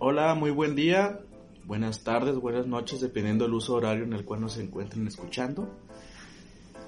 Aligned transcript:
Hola, 0.00 0.36
muy 0.36 0.52
buen 0.52 0.76
día, 0.76 1.18
buenas 1.64 2.04
tardes, 2.04 2.36
buenas 2.36 2.68
noches, 2.68 3.00
dependiendo 3.00 3.46
del 3.46 3.54
uso 3.54 3.74
horario 3.74 4.04
en 4.04 4.12
el 4.12 4.24
cual 4.24 4.40
nos 4.40 4.56
encuentren 4.56 5.08
escuchando. 5.08 5.68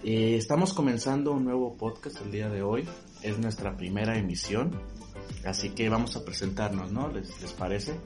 Eh, 0.05 0.37
estamos 0.37 0.73
comenzando 0.73 1.33
un 1.33 1.45
nuevo 1.45 1.77
podcast 1.77 2.21
el 2.21 2.31
día 2.31 2.49
de 2.49 2.63
hoy, 2.63 2.89
es 3.23 3.37
nuestra 3.41 3.77
primera 3.77 4.17
emisión, 4.17 4.81
así 5.45 5.71
que 5.71 5.89
vamos 5.89 6.15
a 6.15 6.25
presentarnos, 6.25 6.93
¿no? 6.93 7.09
¿Les, 7.09 7.43
les 7.43 7.53
parece? 7.53 7.97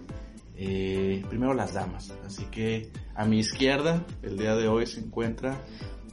Eh, 0.56 1.22
primero 1.28 1.52
las 1.52 1.74
damas, 1.74 2.10
así 2.24 2.46
que 2.46 2.90
a 3.14 3.26
mi 3.26 3.40
izquierda 3.40 4.02
el 4.22 4.38
día 4.38 4.56
de 4.56 4.68
hoy 4.68 4.86
se 4.86 5.00
encuentra... 5.00 5.60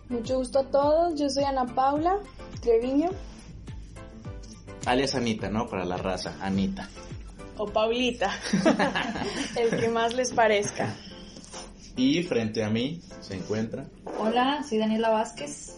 Mucho 0.10 0.40
gusto 0.40 0.60
a 0.60 0.70
todos, 0.70 1.18
yo 1.18 1.30
soy 1.30 1.46
Ana 1.46 1.66
Paula 1.66 2.18
Treviño. 2.60 3.10
Alias 4.86 5.16
Anita, 5.16 5.50
¿no? 5.50 5.66
Para 5.68 5.86
la 5.86 5.96
raza, 5.96 6.36
Anita. 6.42 6.90
O 7.62 7.68
Paulita, 7.68 8.32
el 9.56 9.80
que 9.80 9.88
más 9.88 10.16
les 10.16 10.34
parezca. 10.34 10.96
Y 11.96 12.24
frente 12.24 12.64
a 12.64 12.72
mí 12.72 13.00
se 13.20 13.36
encuentra... 13.36 13.86
Hola, 14.18 14.66
soy 14.68 14.80
Daniela 14.80 15.10
Vázquez. 15.10 15.78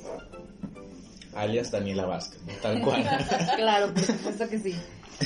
Alias 1.35 1.71
Daniela 1.71 2.05
Vázquez, 2.05 2.39
tal 2.61 2.79
cual. 2.81 3.03
claro, 3.57 3.93
por 3.93 4.01
supuesto 4.01 4.47
que 4.47 4.59
sí. 4.59 4.75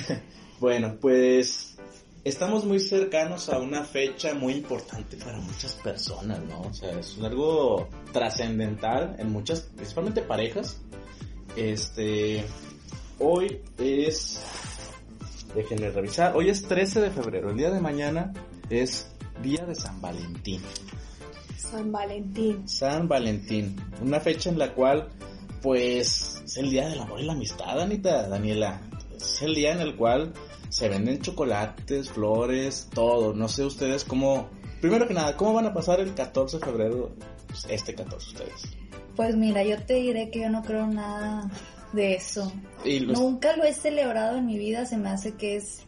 bueno, 0.60 0.98
pues 1.00 1.78
estamos 2.24 2.66
muy 2.66 2.80
cercanos 2.80 3.50
a 3.50 3.60
una 3.60 3.84
fecha 3.84 4.34
muy 4.34 4.54
importante 4.54 5.16
para 5.18 5.38
muchas 5.38 5.76
personas, 5.76 6.40
¿no? 6.46 6.62
O 6.62 6.74
sea, 6.74 6.90
es 7.00 7.20
algo 7.22 7.88
trascendental 8.12 9.16
en 9.20 9.32
muchas, 9.32 9.62
principalmente 9.76 10.24
parejas. 10.24 10.82
Este, 11.56 12.44
hoy 13.20 13.62
es, 13.78 14.42
déjenme 15.58 15.90
revisar, 15.90 16.36
hoy 16.36 16.50
es 16.50 16.62
13 16.64 17.02
de 17.02 17.10
febrero, 17.10 17.50
el 17.50 17.58
día 17.58 17.72
de 17.72 17.82
mañana 17.82 18.32
es 18.70 19.12
día 19.42 19.66
de 19.66 19.74
San 19.74 20.00
Valentín. 20.00 20.62
San 21.58 21.92
Valentín. 21.92 22.70
San 22.70 23.08
Valentín, 23.08 23.76
una 24.00 24.20
fecha 24.20 24.52
en 24.52 24.60
la 24.60 24.76
cual, 24.76 25.10
pues, 25.64 26.44
es 26.46 26.58
el 26.58 26.70
día 26.70 26.88
del 26.88 27.00
amor 27.00 27.20
y 27.20 27.26
la 27.26 27.34
amistad, 27.34 27.82
Anita, 27.82 28.30
Daniela. 28.30 28.80
Es 29.16 29.42
el 29.42 29.56
día 29.56 29.72
en 29.72 29.80
el 29.80 29.96
cual 29.96 30.32
se 30.70 30.90
venden 30.90 31.22
chocolates, 31.22 32.12
flores, 32.12 32.88
todo. 32.94 33.34
No 33.34 33.48
sé 33.48 33.66
ustedes 33.66 34.04
cómo... 34.04 34.50
Primero 34.80 35.08
que 35.08 35.16
nada, 35.16 35.36
¿cómo 35.36 35.56
van 35.56 35.66
a 35.66 35.74
pasar 35.74 36.00
el 36.00 36.14
14 36.14 36.60
de 36.60 36.66
febrero, 36.66 37.12
pues, 37.48 37.66
este 37.68 37.96
14 37.96 38.30
ustedes? 38.30 38.78
Pues 39.16 39.36
mira, 39.36 39.64
yo 39.64 39.82
te 39.82 39.96
diré 39.96 40.30
que 40.30 40.42
yo 40.42 40.50
no 40.52 40.62
creo 40.62 40.86
nada 40.86 41.50
de 41.98 42.14
eso. 42.16 42.50
Y 42.86 43.00
los- 43.02 43.20
Nunca 43.20 43.58
lo 43.58 43.66
he 43.66 43.74
celebrado 43.74 44.38
en 44.38 44.46
mi 44.46 44.58
vida, 44.58 44.86
se 44.86 44.96
me 44.98 45.10
hace 45.10 45.34
que 45.36 45.58
es, 45.58 45.86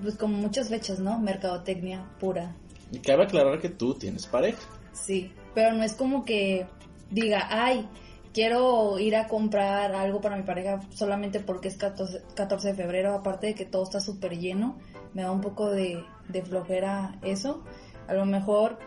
pues 0.00 0.14
como 0.16 0.36
muchas 0.36 0.68
fechas, 0.68 1.00
¿no? 1.00 1.18
Mercadotecnia 1.18 2.08
pura. 2.20 2.54
Y 2.92 3.00
cabe 3.00 3.24
aclarar 3.24 3.60
que 3.60 3.68
tú 3.70 3.94
tienes 3.94 4.26
pareja. 4.26 4.58
Sí, 4.92 5.32
pero 5.54 5.72
no 5.74 5.82
es 5.82 5.94
como 5.94 6.24
que 6.24 6.66
diga, 7.10 7.48
ay, 7.50 7.88
quiero 8.32 8.98
ir 8.98 9.16
a 9.16 9.26
comprar 9.26 9.94
algo 9.94 10.20
para 10.20 10.36
mi 10.36 10.42
pareja 10.44 10.80
solamente 10.94 11.40
porque 11.40 11.68
es 11.68 11.76
14, 11.76 12.22
14 12.34 12.68
de 12.68 12.74
febrero, 12.74 13.14
aparte 13.14 13.48
de 13.48 13.54
que 13.54 13.64
todo 13.64 13.82
está 13.82 14.00
súper 14.00 14.38
lleno, 14.38 14.78
me 15.14 15.22
da 15.22 15.30
un 15.32 15.40
poco 15.40 15.70
de, 15.70 16.04
de 16.28 16.42
flojera 16.42 17.18
eso. 17.22 17.64
A 18.08 18.14
lo 18.14 18.24
mejor 18.24 18.78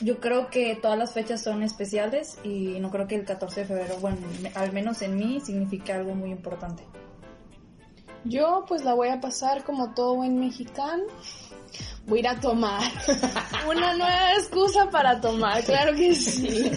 yo 0.00 0.18
creo 0.20 0.48
que 0.48 0.76
todas 0.76 0.98
las 0.98 1.12
fechas 1.12 1.42
son 1.42 1.62
especiales 1.62 2.38
y 2.44 2.78
no 2.80 2.90
creo 2.90 3.06
que 3.06 3.16
el 3.16 3.24
14 3.24 3.60
de 3.60 3.66
febrero, 3.66 3.96
bueno, 4.00 4.18
me- 4.42 4.50
al 4.54 4.72
menos 4.72 5.02
en 5.02 5.16
mí, 5.16 5.40
signifique 5.40 5.92
algo 5.92 6.14
muy 6.14 6.30
importante. 6.30 6.84
Yo 8.24 8.64
pues 8.68 8.84
la 8.84 8.94
voy 8.94 9.08
a 9.08 9.20
pasar 9.20 9.64
como 9.64 9.94
todo 9.94 10.16
buen 10.16 10.38
mexicano. 10.38 11.04
Voy 12.06 12.18
a 12.18 12.20
ir 12.20 12.28
a 12.28 12.40
tomar. 12.40 12.82
Una 13.68 13.94
nueva 13.94 14.32
excusa 14.34 14.90
para 14.90 15.20
tomar, 15.20 15.62
claro 15.64 15.94
que 15.94 16.14
sí. 16.14 16.70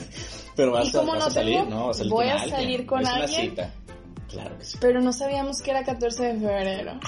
Pero 0.55 0.71
vas, 0.71 0.87
Y 0.87 0.91
como 0.91 1.13
vas 1.13 1.19
no 1.21 1.25
a 1.27 1.31
salir, 1.31 1.57
tengo- 1.59 1.69
¿no? 1.69 1.87
Vas 1.87 1.95
a 1.95 1.99
salir 1.99 2.11
voy 2.13 2.25
con 2.25 2.31
a 2.31 2.41
alguien. 2.41 2.55
salir 2.55 2.85
con 2.85 3.01
es 3.01 3.07
una 3.07 3.15
alguien. 3.23 3.49
cita. 3.49 3.73
Claro 4.29 4.57
que 4.57 4.65
sí. 4.65 4.77
Pero 4.79 5.01
no 5.01 5.13
sabíamos 5.13 5.61
que 5.61 5.71
era 5.71 5.83
14 5.83 6.23
de 6.23 6.33
febrero. 6.39 6.99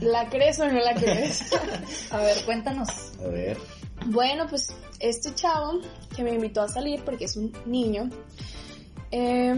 ¿La 0.00 0.28
crees 0.28 0.58
o 0.60 0.66
no 0.66 0.78
la 0.80 0.94
crees? 0.94 1.50
A 2.10 2.18
ver, 2.18 2.36
cuéntanos. 2.44 2.88
A 3.22 3.28
ver. 3.28 3.58
Bueno, 4.06 4.46
pues 4.48 4.68
este 5.00 5.34
chavo 5.34 5.80
que 6.14 6.22
me 6.22 6.34
invitó 6.34 6.62
a 6.62 6.68
salir 6.68 7.02
porque 7.04 7.24
es 7.26 7.36
un 7.36 7.52
niño, 7.66 8.10
eh, 9.10 9.54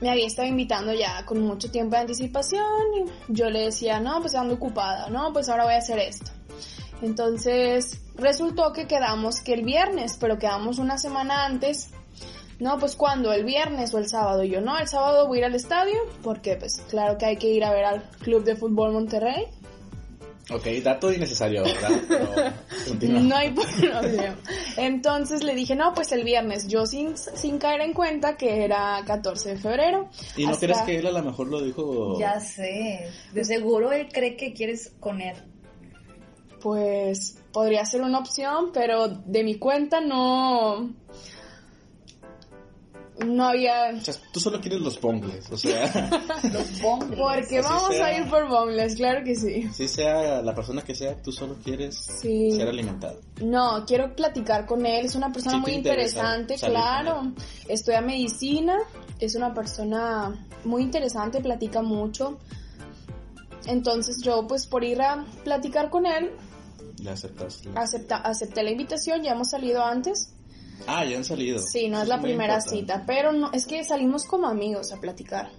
me 0.00 0.10
había 0.10 0.26
estado 0.26 0.48
invitando 0.48 0.94
ya 0.94 1.24
con 1.26 1.40
mucho 1.42 1.70
tiempo 1.70 1.94
de 1.94 2.02
anticipación 2.02 2.64
y 2.96 3.32
yo 3.32 3.50
le 3.50 3.64
decía, 3.64 4.00
no, 4.00 4.20
pues 4.20 4.34
ando 4.34 4.54
ocupada, 4.54 5.10
no, 5.10 5.32
pues 5.32 5.48
ahora 5.48 5.64
voy 5.64 5.74
a 5.74 5.78
hacer 5.78 5.98
esto. 5.98 6.30
Entonces 7.02 8.00
resultó 8.16 8.72
que 8.72 8.86
quedamos 8.86 9.40
que 9.40 9.54
el 9.54 9.62
viernes, 9.62 10.16
pero 10.20 10.38
quedamos 10.38 10.78
una 10.78 10.98
semana 10.98 11.44
antes. 11.44 11.90
No, 12.58 12.78
pues 12.78 12.94
cuando, 12.94 13.32
el 13.32 13.44
viernes 13.44 13.94
o 13.94 13.98
el 13.98 14.06
sábado. 14.06 14.44
Yo 14.44 14.60
no, 14.60 14.78
el 14.78 14.86
sábado 14.86 15.26
voy 15.26 15.38
a 15.38 15.40
ir 15.40 15.44
al 15.46 15.54
estadio 15.54 15.96
porque 16.22 16.56
pues 16.56 16.82
claro 16.90 17.16
que 17.16 17.24
hay 17.24 17.36
que 17.36 17.48
ir 17.48 17.64
a 17.64 17.72
ver 17.72 17.84
al 17.84 18.02
Club 18.20 18.44
de 18.44 18.54
Fútbol 18.54 18.92
Monterrey. 18.92 19.46
Ok, 20.52 20.66
dato 20.82 21.12
innecesario, 21.12 21.62
¿verdad? 21.62 21.90
Pero. 23.00 23.20
No 23.20 23.36
hay 23.36 23.50
problema. 23.80 24.36
Entonces 24.76 25.44
le 25.44 25.54
dije, 25.54 25.76
no, 25.76 25.94
pues 25.94 26.10
el 26.12 26.24
viernes, 26.24 26.66
yo 26.68 26.86
sin, 26.86 27.16
sin 27.16 27.58
caer 27.58 27.80
en 27.82 27.92
cuenta 27.92 28.36
que 28.36 28.64
era 28.64 29.02
14 29.06 29.50
de 29.50 29.56
febrero. 29.58 30.08
¿Y 30.36 30.44
no 30.44 30.50
Hasta- 30.52 30.66
crees 30.66 30.80
que 30.82 30.98
él 30.98 31.06
a 31.06 31.12
lo 31.12 31.22
mejor 31.22 31.48
lo 31.48 31.62
dijo? 31.62 32.18
Ya 32.18 32.40
sé, 32.40 33.08
de 33.32 33.44
seguro 33.44 33.92
él 33.92 34.08
cree 34.12 34.36
que 34.36 34.52
quieres 34.52 34.92
con 34.98 35.20
él. 35.20 35.36
Pues 36.60 37.38
podría 37.52 37.84
ser 37.86 38.02
una 38.02 38.18
opción, 38.18 38.70
pero 38.72 39.08
de 39.08 39.44
mi 39.44 39.58
cuenta 39.58 40.00
no... 40.00 40.92
No 43.26 43.46
había... 43.48 43.90
O 43.96 44.00
sea, 44.00 44.14
tú 44.32 44.40
solo 44.40 44.60
quieres 44.60 44.80
los 44.80 45.00
bongles, 45.00 45.50
o 45.50 45.56
sea, 45.56 46.10
Los 46.52 46.80
bongles. 46.80 47.18
Porque 47.18 47.58
Así 47.58 47.68
vamos 47.68 47.94
sea. 47.94 48.06
a 48.06 48.18
ir 48.18 48.28
por 48.30 48.48
bombles, 48.48 48.94
claro 48.96 49.22
que 49.24 49.34
sí. 49.36 49.68
si 49.72 49.88
sea 49.88 50.40
la 50.42 50.54
persona 50.54 50.82
que 50.82 50.94
sea, 50.94 51.20
tú 51.22 51.30
solo 51.32 51.56
quieres 51.62 51.96
Sí. 52.20 52.50
ser 52.52 52.68
alimentado. 52.68 53.20
No, 53.42 53.84
quiero 53.86 54.14
platicar 54.16 54.66
con 54.66 54.86
él, 54.86 55.06
es 55.06 55.14
una 55.14 55.32
persona 55.32 55.56
Sí 55.56 55.60
muy 55.60 55.72
interesa 55.72 56.18
interesante, 56.38 56.54
claro. 56.56 57.32
Estudia 57.68 58.00
medicina, 58.00 58.76
es 59.18 59.34
una 59.34 59.52
persona 59.54 60.46
muy 60.64 60.82
interesante, 60.82 61.40
platica 61.40 61.82
mucho. 61.82 62.38
Entonces 63.66 64.22
yo 64.22 64.46
pues 64.46 64.66
por 64.66 64.84
ir 64.84 65.00
a 65.02 65.24
platicar 65.44 65.90
con 65.90 66.06
él, 66.06 66.30
Le 66.98 67.10
aceptas. 67.10 67.62
acepta, 67.74 68.16
acepté 68.16 68.62
la 68.62 68.70
invitación, 68.70 69.22
ya 69.22 69.32
hemos 69.32 69.50
salido 69.50 69.84
antes. 69.84 70.34
Ah, 70.86 71.04
ya 71.04 71.16
han 71.16 71.24
salido. 71.24 71.58
Sí, 71.60 71.88
no 71.88 72.02
es 72.02 72.08
la 72.08 72.20
primera 72.20 72.54
importante. 72.54 72.80
cita, 72.80 73.04
pero 73.06 73.32
no, 73.32 73.52
es 73.52 73.66
que 73.66 73.84
salimos 73.84 74.24
como 74.24 74.46
amigos 74.46 74.92
a 74.92 75.00
platicar. 75.00 75.50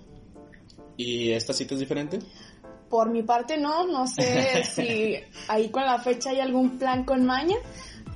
¿Y 0.97 1.31
esta 1.31 1.53
cita 1.53 1.73
es 1.75 1.79
diferente? 1.79 2.19
Por 2.89 3.09
mi 3.09 3.23
parte 3.23 3.57
no, 3.57 3.85
no 3.87 4.05
sé 4.07 4.63
si 4.75 5.15
ahí 5.47 5.69
con 5.69 5.85
la 5.85 5.99
fecha 5.99 6.31
hay 6.31 6.39
algún 6.39 6.77
plan 6.77 7.05
con 7.05 7.25
maña, 7.25 7.55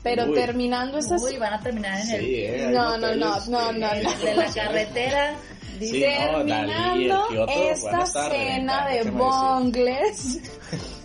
pero 0.03 0.25
Uy. 0.25 0.33
terminando 0.33 0.97
esa 0.97 1.15
Uy, 1.15 1.37
van 1.37 1.53
a 1.53 1.59
terminar 1.61 1.99
en 2.01 2.11
el 2.11 2.19
Sí, 2.19 2.35
eh. 2.35 2.65
hay 2.67 2.73
No, 2.73 2.97
no, 2.97 3.15
no, 3.15 3.15
no, 3.15 3.71
eh, 3.71 3.79
no, 3.79 4.03
no. 4.03 4.17
de 4.19 4.35
la 4.35 4.53
carretera. 4.53 5.35
Sí, 5.35 5.45
Dice, 5.79 6.17
no, 6.31 6.43
Dalí, 6.45 6.71
Terminando 6.71 7.47
el 7.47 7.49
esta 7.69 8.05
cena 8.05 8.87
de 8.87 9.11
bongles, 9.11 10.39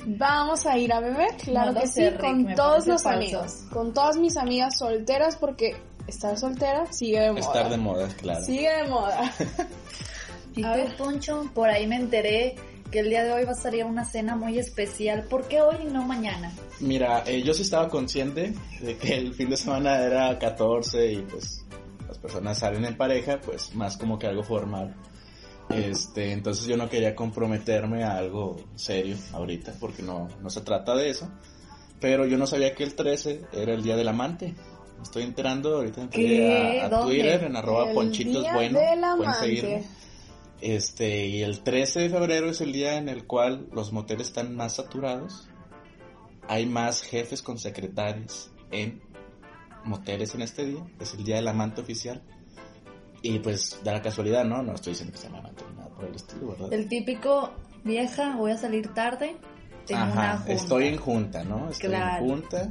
vamos 0.06 0.64
a 0.64 0.78
ir 0.78 0.92
a 0.92 1.00
beber, 1.00 1.34
claro 1.42 1.74
que 1.74 1.88
sí, 1.88 2.02
con 2.20 2.54
todos 2.54 2.86
los 2.86 3.02
falso. 3.02 3.18
amigos, 3.18 3.64
con 3.72 3.92
todas 3.92 4.16
mis 4.16 4.36
amigas 4.36 4.78
solteras, 4.78 5.36
porque 5.36 5.74
estar 6.10 6.38
soltera 6.38 6.90
sigue 6.92 7.20
de 7.20 7.32
moda. 7.32 7.40
Estar 7.40 7.70
de 7.70 7.76
moda, 7.76 8.08
claro. 8.20 8.44
Sigue 8.44 8.70
de 8.70 8.88
moda. 8.88 9.32
¿Y 10.54 10.64
A 10.64 10.72
tú, 10.72 10.78
ver. 10.78 10.96
Poncho? 10.96 11.50
Por 11.54 11.68
ahí 11.68 11.86
me 11.86 11.96
enteré 11.96 12.56
que 12.90 13.00
el 13.00 13.08
día 13.08 13.24
de 13.24 13.32
hoy 13.32 13.44
va 13.44 13.52
a 13.52 13.54
salir 13.54 13.84
una 13.84 14.04
cena 14.04 14.36
muy 14.36 14.58
especial. 14.58 15.24
¿Por 15.24 15.46
qué 15.48 15.60
hoy 15.60 15.76
y 15.82 15.86
no 15.86 16.04
mañana? 16.04 16.52
Mira, 16.80 17.22
eh, 17.26 17.42
yo 17.42 17.54
sí 17.54 17.62
estaba 17.62 17.88
consciente 17.88 18.52
de 18.80 18.96
que 18.96 19.16
el 19.16 19.34
fin 19.34 19.50
de 19.50 19.56
semana 19.56 19.98
era 20.00 20.38
14 20.38 21.12
y 21.12 21.22
pues 21.22 21.64
las 22.06 22.18
personas 22.18 22.58
salen 22.58 22.84
en 22.84 22.96
pareja, 22.96 23.40
pues 23.40 23.74
más 23.74 23.96
como 23.96 24.18
que 24.18 24.26
algo 24.26 24.42
formal. 24.42 24.96
Este, 25.70 26.32
entonces 26.32 26.66
yo 26.66 26.76
no 26.76 26.88
quería 26.88 27.14
comprometerme 27.14 28.02
a 28.02 28.16
algo 28.16 28.56
serio 28.74 29.16
ahorita, 29.32 29.74
porque 29.78 30.02
no, 30.02 30.28
no 30.40 30.50
se 30.50 30.62
trata 30.62 30.96
de 30.96 31.10
eso. 31.10 31.30
Pero 32.00 32.26
yo 32.26 32.38
no 32.38 32.46
sabía 32.46 32.74
que 32.74 32.82
el 32.82 32.94
13 32.94 33.42
era 33.52 33.74
el 33.74 33.82
día 33.82 33.94
del 33.94 34.08
amante. 34.08 34.54
Estoy 35.02 35.22
enterando, 35.24 35.76
ahorita 35.76 36.02
entré 36.02 36.80
a, 36.82 36.86
a. 36.86 37.00
Twitter 37.02 37.44
en 37.44 37.56
arroba 37.56 37.92
ponchitos 37.92 38.44
bueno. 38.52 38.78
pueden 39.16 39.34
seguirme. 39.34 39.84
Este, 40.60 41.26
y 41.26 41.42
el 41.42 41.62
13 41.62 42.00
de 42.00 42.10
febrero 42.10 42.50
es 42.50 42.60
el 42.60 42.72
día 42.72 42.96
en 42.98 43.08
el 43.08 43.26
cual 43.26 43.66
los 43.72 43.92
moteles 43.92 44.28
están 44.28 44.54
más 44.54 44.74
saturados. 44.76 45.48
Hay 46.48 46.66
más 46.66 47.02
jefes 47.02 47.40
con 47.42 47.58
secretarios 47.58 48.50
en 48.70 49.00
moteles 49.84 50.34
en 50.34 50.42
este 50.42 50.66
día. 50.66 50.84
Es 51.00 51.14
el 51.14 51.24
día 51.24 51.36
del 51.36 51.48
amante 51.48 51.80
oficial. 51.80 52.22
Y 53.22 53.38
pues 53.38 53.78
da 53.84 53.92
la 53.92 54.02
casualidad, 54.02 54.44
¿no? 54.44 54.62
No 54.62 54.74
estoy 54.74 54.92
diciendo 54.92 55.12
que 55.14 55.18
sea 55.18 55.30
amante 55.30 55.64
ni 55.70 55.76
nada 55.76 55.88
por 55.90 56.04
el 56.06 56.14
estilo, 56.14 56.48
¿verdad? 56.48 56.72
El 56.72 56.88
típico 56.88 57.50
vieja, 57.84 58.36
voy 58.36 58.50
a 58.52 58.58
salir 58.58 58.92
tarde. 58.94 59.36
tengo 59.86 60.02
una 60.02 60.12
Ajá, 60.32 60.36
junta. 60.38 60.52
estoy 60.52 60.86
en 60.88 60.96
junta, 60.98 61.44
¿no? 61.44 61.70
Estoy 61.70 61.88
Claro. 61.90 62.22
en 62.24 62.30
junta. 62.30 62.70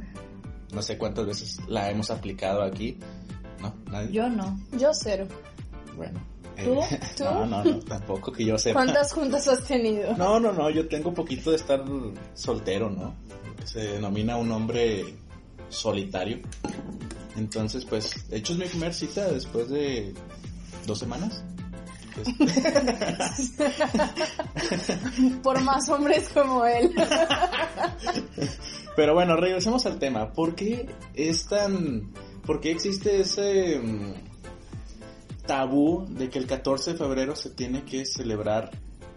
No 0.72 0.82
sé 0.82 0.96
cuántas 0.98 1.26
veces 1.26 1.58
la 1.68 1.90
hemos 1.90 2.10
aplicado 2.10 2.62
aquí. 2.62 2.98
¿No? 3.60 3.74
¿Nadie? 3.90 4.12
Yo 4.12 4.28
no. 4.28 4.58
Yo 4.78 4.90
cero. 4.92 5.26
Bueno. 5.96 6.20
¿Tú? 6.62 6.74
eh, 6.74 7.00
¿Tú? 7.16 7.24
No, 7.24 7.46
no, 7.46 7.64
no, 7.64 7.78
tampoco 7.80 8.32
que 8.32 8.44
yo 8.44 8.58
sepa. 8.58 8.82
¿Cuántas 8.82 9.12
juntas 9.12 9.46
has 9.48 9.64
tenido? 9.64 10.16
No, 10.16 10.38
no, 10.40 10.52
no, 10.52 10.70
yo 10.70 10.88
tengo 10.88 11.12
poquito 11.12 11.50
de 11.50 11.56
estar 11.56 11.82
soltero, 12.34 12.90
¿no? 12.90 13.14
Se 13.64 13.80
denomina 13.80 14.36
un 14.36 14.50
hombre 14.52 15.14
solitario. 15.68 16.38
Entonces, 17.36 17.84
pues, 17.84 18.28
de 18.28 18.38
hecho 18.38 18.52
es 18.52 18.58
mi 18.58 18.66
primera 18.66 18.92
cita 18.92 19.28
después 19.30 19.68
de 19.68 20.14
dos 20.86 20.98
semanas. 20.98 21.44
Pues, 22.38 23.52
Por 25.42 25.60
más 25.62 25.88
hombres 25.88 26.28
como 26.28 26.64
él. 26.64 26.92
Pero 28.96 29.14
bueno, 29.14 29.36
regresemos 29.36 29.86
al 29.86 29.98
tema. 29.98 30.32
¿Por 30.32 30.54
qué 30.54 30.88
es 31.14 31.46
tan... 31.46 32.12
¿Por 32.44 32.60
qué 32.60 32.72
existe 32.72 33.20
ese 33.20 33.78
mm, 33.78 34.14
tabú 35.46 36.06
de 36.08 36.28
que 36.30 36.38
el 36.38 36.46
14 36.46 36.92
de 36.92 36.98
febrero 36.98 37.36
se 37.36 37.50
tiene 37.50 37.84
que 37.84 38.04
celebrar 38.04 38.70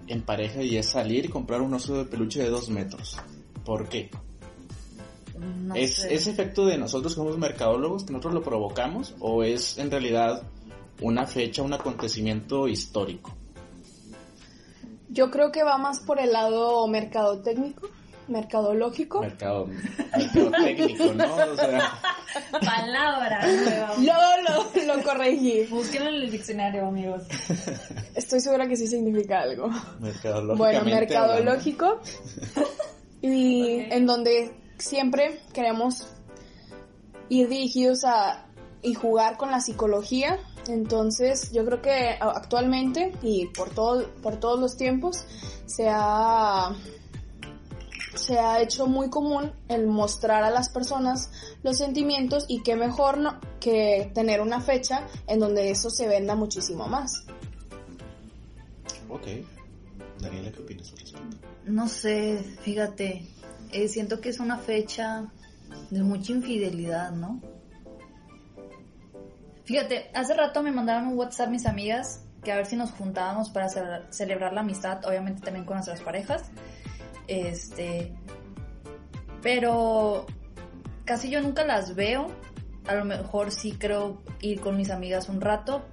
en 0.07 0.21
pareja 0.21 0.61
y 0.61 0.77
es 0.77 0.87
salir 0.87 1.25
y 1.25 1.29
comprar 1.29 1.61
un 1.61 1.73
oso 1.73 1.97
de 1.97 2.05
peluche 2.05 2.41
de 2.41 2.49
dos 2.49 2.69
metros? 2.69 3.19
¿Por 3.65 3.89
qué? 3.89 4.11
No 5.39 5.75
¿Es 5.75 5.95
sé. 5.95 6.13
ese 6.13 6.31
efecto 6.31 6.65
de 6.65 6.77
nosotros 6.77 7.15
como 7.15 7.35
mercadólogos 7.37 8.03
que 8.03 8.13
nosotros 8.13 8.35
lo 8.35 8.43
provocamos 8.43 9.15
o 9.19 9.43
es 9.43 9.77
en 9.77 9.91
realidad 9.91 10.43
una 11.03 11.27
fecha, 11.27 11.61
un 11.61 11.73
acontecimiento 11.73 12.67
histórico? 12.67 13.31
Yo 15.09 15.29
creo 15.29 15.51
que 15.51 15.63
va 15.63 15.77
más 15.77 15.99
por 15.99 16.19
el 16.19 16.31
lado 16.31 16.87
mercadotécnico, 16.87 17.87
mercadológico. 18.27 19.21
Mercado, 19.21 19.67
mercado 19.67 20.51
técnico, 20.63 21.13
¿no? 21.13 21.35
O 21.35 21.55
sea, 21.55 21.99
Palabras 22.51 23.45
nuevas. 23.45 23.97
Luego 23.99 24.85
lo, 24.87 24.95
lo 24.95 25.03
corregí. 25.03 25.65
Búsquenlo 25.65 26.09
en 26.09 26.15
el 26.15 26.31
diccionario, 26.31 26.87
amigos. 26.87 27.23
Estoy 28.15 28.39
segura 28.39 28.67
que 28.67 28.75
sí 28.75 28.87
significa 28.87 29.41
algo. 29.41 29.69
Bueno, 29.99 30.79
hablando. 30.79 30.85
mercadológico. 30.85 32.01
Y 33.21 33.85
en 33.91 34.05
donde 34.05 34.51
siempre 34.77 35.41
queremos 35.53 36.07
ir 37.29 37.47
dirigidos 37.49 38.03
a 38.03 38.47
y 38.81 38.93
jugar 38.93 39.37
con 39.37 39.49
la 39.49 39.61
psicología. 39.61 40.39
Entonces, 40.67 41.51
yo 41.51 41.65
creo 41.65 41.81
que 41.81 42.17
actualmente 42.19 43.11
y 43.21 43.47
por 43.47 43.69
todo 43.69 44.07
por 44.21 44.37
todos 44.37 44.59
los 44.59 44.77
tiempos 44.77 45.25
se 45.65 45.87
ha 45.89 46.73
se 48.15 48.39
ha 48.39 48.61
hecho 48.61 48.87
muy 48.87 49.09
común 49.09 49.51
el 49.67 49.87
mostrar 49.87 50.43
a 50.43 50.51
las 50.51 50.69
personas 50.69 51.31
los 51.63 51.77
sentimientos 51.77 52.45
y 52.47 52.61
qué 52.61 52.75
mejor 52.75 53.17
no 53.17 53.39
que 53.59 54.11
tener 54.13 54.39
una 54.41 54.61
fecha 54.61 55.07
en 55.27 55.39
donde 55.39 55.71
eso 55.71 55.89
se 55.89 56.07
venda 56.07 56.35
muchísimo 56.35 56.87
más. 56.87 57.25
Ok. 59.09 59.27
Daniela, 60.19 60.51
¿qué 60.51 60.59
opinas 60.59 60.91
al 60.91 60.97
respecto? 60.99 61.29
No 61.65 61.87
sé, 61.87 62.37
fíjate. 62.61 63.25
eh, 63.71 63.87
siento 63.87 64.21
que 64.21 64.29
es 64.29 64.39
una 64.39 64.57
fecha 64.57 65.31
de 65.89 66.03
mucha 66.03 66.33
infidelidad, 66.33 67.11
¿no? 67.11 67.41
Fíjate, 69.65 70.11
hace 70.13 70.33
rato 70.33 70.61
me 70.61 70.71
mandaron 70.71 71.07
un 71.07 71.17
WhatsApp 71.17 71.49
mis 71.49 71.65
amigas 71.65 72.25
que 72.43 72.51
a 72.51 72.55
ver 72.55 72.65
si 72.65 72.75
nos 72.75 72.91
juntábamos 72.91 73.49
para 73.49 73.69
celebrar, 74.09 74.53
la 74.53 74.61
amistad, 74.61 75.05
obviamente 75.05 75.41
también 75.41 75.65
con 75.65 75.75
nuestras 75.75 76.01
parejas. 76.01 76.43
Este. 77.27 78.13
Pero 79.41 80.25
casi 81.05 81.29
yo 81.29 81.41
nunca 81.41 81.63
las 81.63 81.95
veo. 81.95 82.27
A 82.87 82.95
lo 82.95 83.05
mejor 83.05 83.51
sí 83.51 83.71
creo 83.71 84.21
ir 84.41 84.59
con 84.59 84.75
mis 84.75 84.89
amigas 84.89 85.29
un 85.29 85.39
rato. 85.39 85.85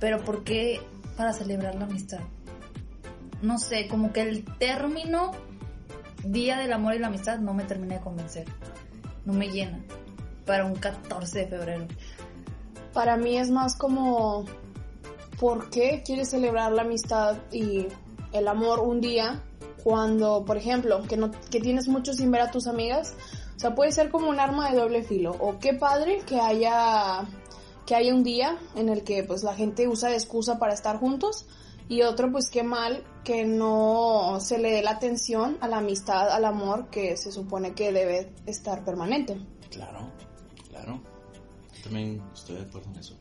Pero 0.00 0.24
¿por 0.24 0.44
qué 0.44 0.80
para 1.16 1.32
celebrar 1.32 1.74
la 1.74 1.84
amistad? 1.84 2.20
No 3.42 3.58
sé, 3.58 3.86
como 3.86 4.12
que 4.12 4.22
el 4.22 4.44
término 4.58 5.32
Día 6.24 6.58
del 6.58 6.72
Amor 6.72 6.94
y 6.94 6.98
la 6.98 7.08
Amistad 7.08 7.38
no 7.38 7.54
me 7.54 7.64
termina 7.64 7.96
de 7.96 8.00
convencer. 8.00 8.46
No 9.24 9.32
me 9.32 9.48
llena. 9.48 9.80
Para 10.44 10.64
un 10.64 10.74
14 10.74 11.40
de 11.40 11.46
febrero. 11.46 11.86
Para 12.96 13.18
mí 13.18 13.36
es 13.36 13.50
más 13.50 13.76
como, 13.76 14.46
¿por 15.38 15.68
qué 15.68 16.02
quieres 16.02 16.30
celebrar 16.30 16.72
la 16.72 16.80
amistad 16.80 17.36
y 17.52 17.88
el 18.32 18.48
amor 18.48 18.80
un 18.80 19.02
día 19.02 19.44
cuando, 19.84 20.46
por 20.46 20.56
ejemplo, 20.56 21.02
que, 21.02 21.18
no, 21.18 21.30
que 21.50 21.60
tienes 21.60 21.88
mucho 21.88 22.14
sin 22.14 22.30
ver 22.30 22.40
a 22.40 22.50
tus 22.50 22.66
amigas? 22.66 23.14
O 23.54 23.60
sea, 23.60 23.74
puede 23.74 23.92
ser 23.92 24.10
como 24.10 24.30
un 24.30 24.40
arma 24.40 24.70
de 24.70 24.78
doble 24.78 25.02
filo. 25.02 25.36
O 25.40 25.58
qué 25.58 25.74
padre 25.74 26.22
que 26.26 26.40
haya, 26.40 27.26
que 27.84 27.94
haya 27.94 28.14
un 28.14 28.24
día 28.24 28.56
en 28.76 28.88
el 28.88 29.04
que 29.04 29.22
pues 29.24 29.44
la 29.44 29.52
gente 29.52 29.86
usa 29.86 30.08
de 30.08 30.14
excusa 30.14 30.58
para 30.58 30.72
estar 30.72 30.98
juntos. 30.98 31.44
Y 31.90 32.00
otro, 32.00 32.32
pues 32.32 32.48
qué 32.48 32.62
mal 32.62 33.04
que 33.24 33.44
no 33.44 34.38
se 34.40 34.56
le 34.56 34.70
dé 34.70 34.80
la 34.80 34.92
atención 34.92 35.58
a 35.60 35.68
la 35.68 35.78
amistad, 35.78 36.30
al 36.30 36.46
amor 36.46 36.88
que 36.88 37.14
se 37.18 37.30
supone 37.30 37.74
que 37.74 37.92
debe 37.92 38.32
estar 38.46 38.86
permanente. 38.86 39.38
Claro. 39.68 40.25
También 41.86 42.22
estoy 42.34 42.56
de 42.56 42.62
acuerdo 42.62 42.90
en 42.92 42.98
eso. 43.00 43.18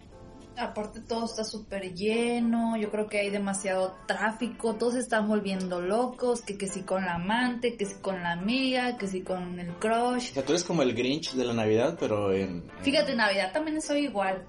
Aparte 0.58 1.02
todo 1.02 1.26
está 1.26 1.44
súper 1.44 1.94
lleno, 1.94 2.78
yo 2.78 2.90
creo 2.90 3.08
que 3.08 3.20
hay 3.20 3.30
demasiado 3.30 3.94
tráfico, 4.08 4.76
todos 4.76 4.94
se 4.94 5.00
están 5.02 5.28
volviendo 5.28 5.82
locos, 5.82 6.42
que, 6.44 6.58
que 6.58 6.68
si 6.68 6.84
con 6.84 7.04
la 7.04 7.16
amante, 7.16 7.76
que 7.76 7.86
si 7.86 7.96
con 7.96 8.24
la 8.24 8.32
amiga, 8.32 8.98
que 8.98 9.06
si 9.08 9.22
con 9.22 9.60
el 9.60 9.72
O 9.72 9.80
crush. 9.80 10.32
sea, 10.32 10.46
tú 10.46 10.54
eres 10.54 10.64
como 10.64 10.82
el 10.82 10.94
Grinch 10.94 11.34
de 11.34 11.44
la 11.44 11.54
Navidad, 11.54 11.98
pero 12.00 12.32
en... 12.32 12.42
en- 12.64 12.72
Fíjate, 12.84 13.16
Navidad 13.18 13.52
también 13.52 13.82
soy 13.82 14.06
igual. 14.06 14.48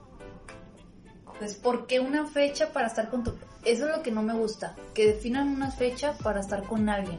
Pues, 1.41 1.57
¿por 1.57 1.89
qué 1.89 1.99
una 1.99 2.25
fecha 2.27 2.73
para 2.73 2.87
estar 2.87 3.11
con 3.11 3.25
tu... 3.25 3.33
Eso 3.65 3.89
es 3.91 3.97
lo 3.97 4.03
que 4.03 4.13
no 4.13 4.23
me 4.23 4.33
gusta, 4.35 4.77
que 4.95 5.07
definan 5.09 5.49
una 5.49 5.73
fecha 5.73 6.17
para 6.23 6.39
estar 6.39 6.63
con 6.63 6.89
alguien. 6.89 7.19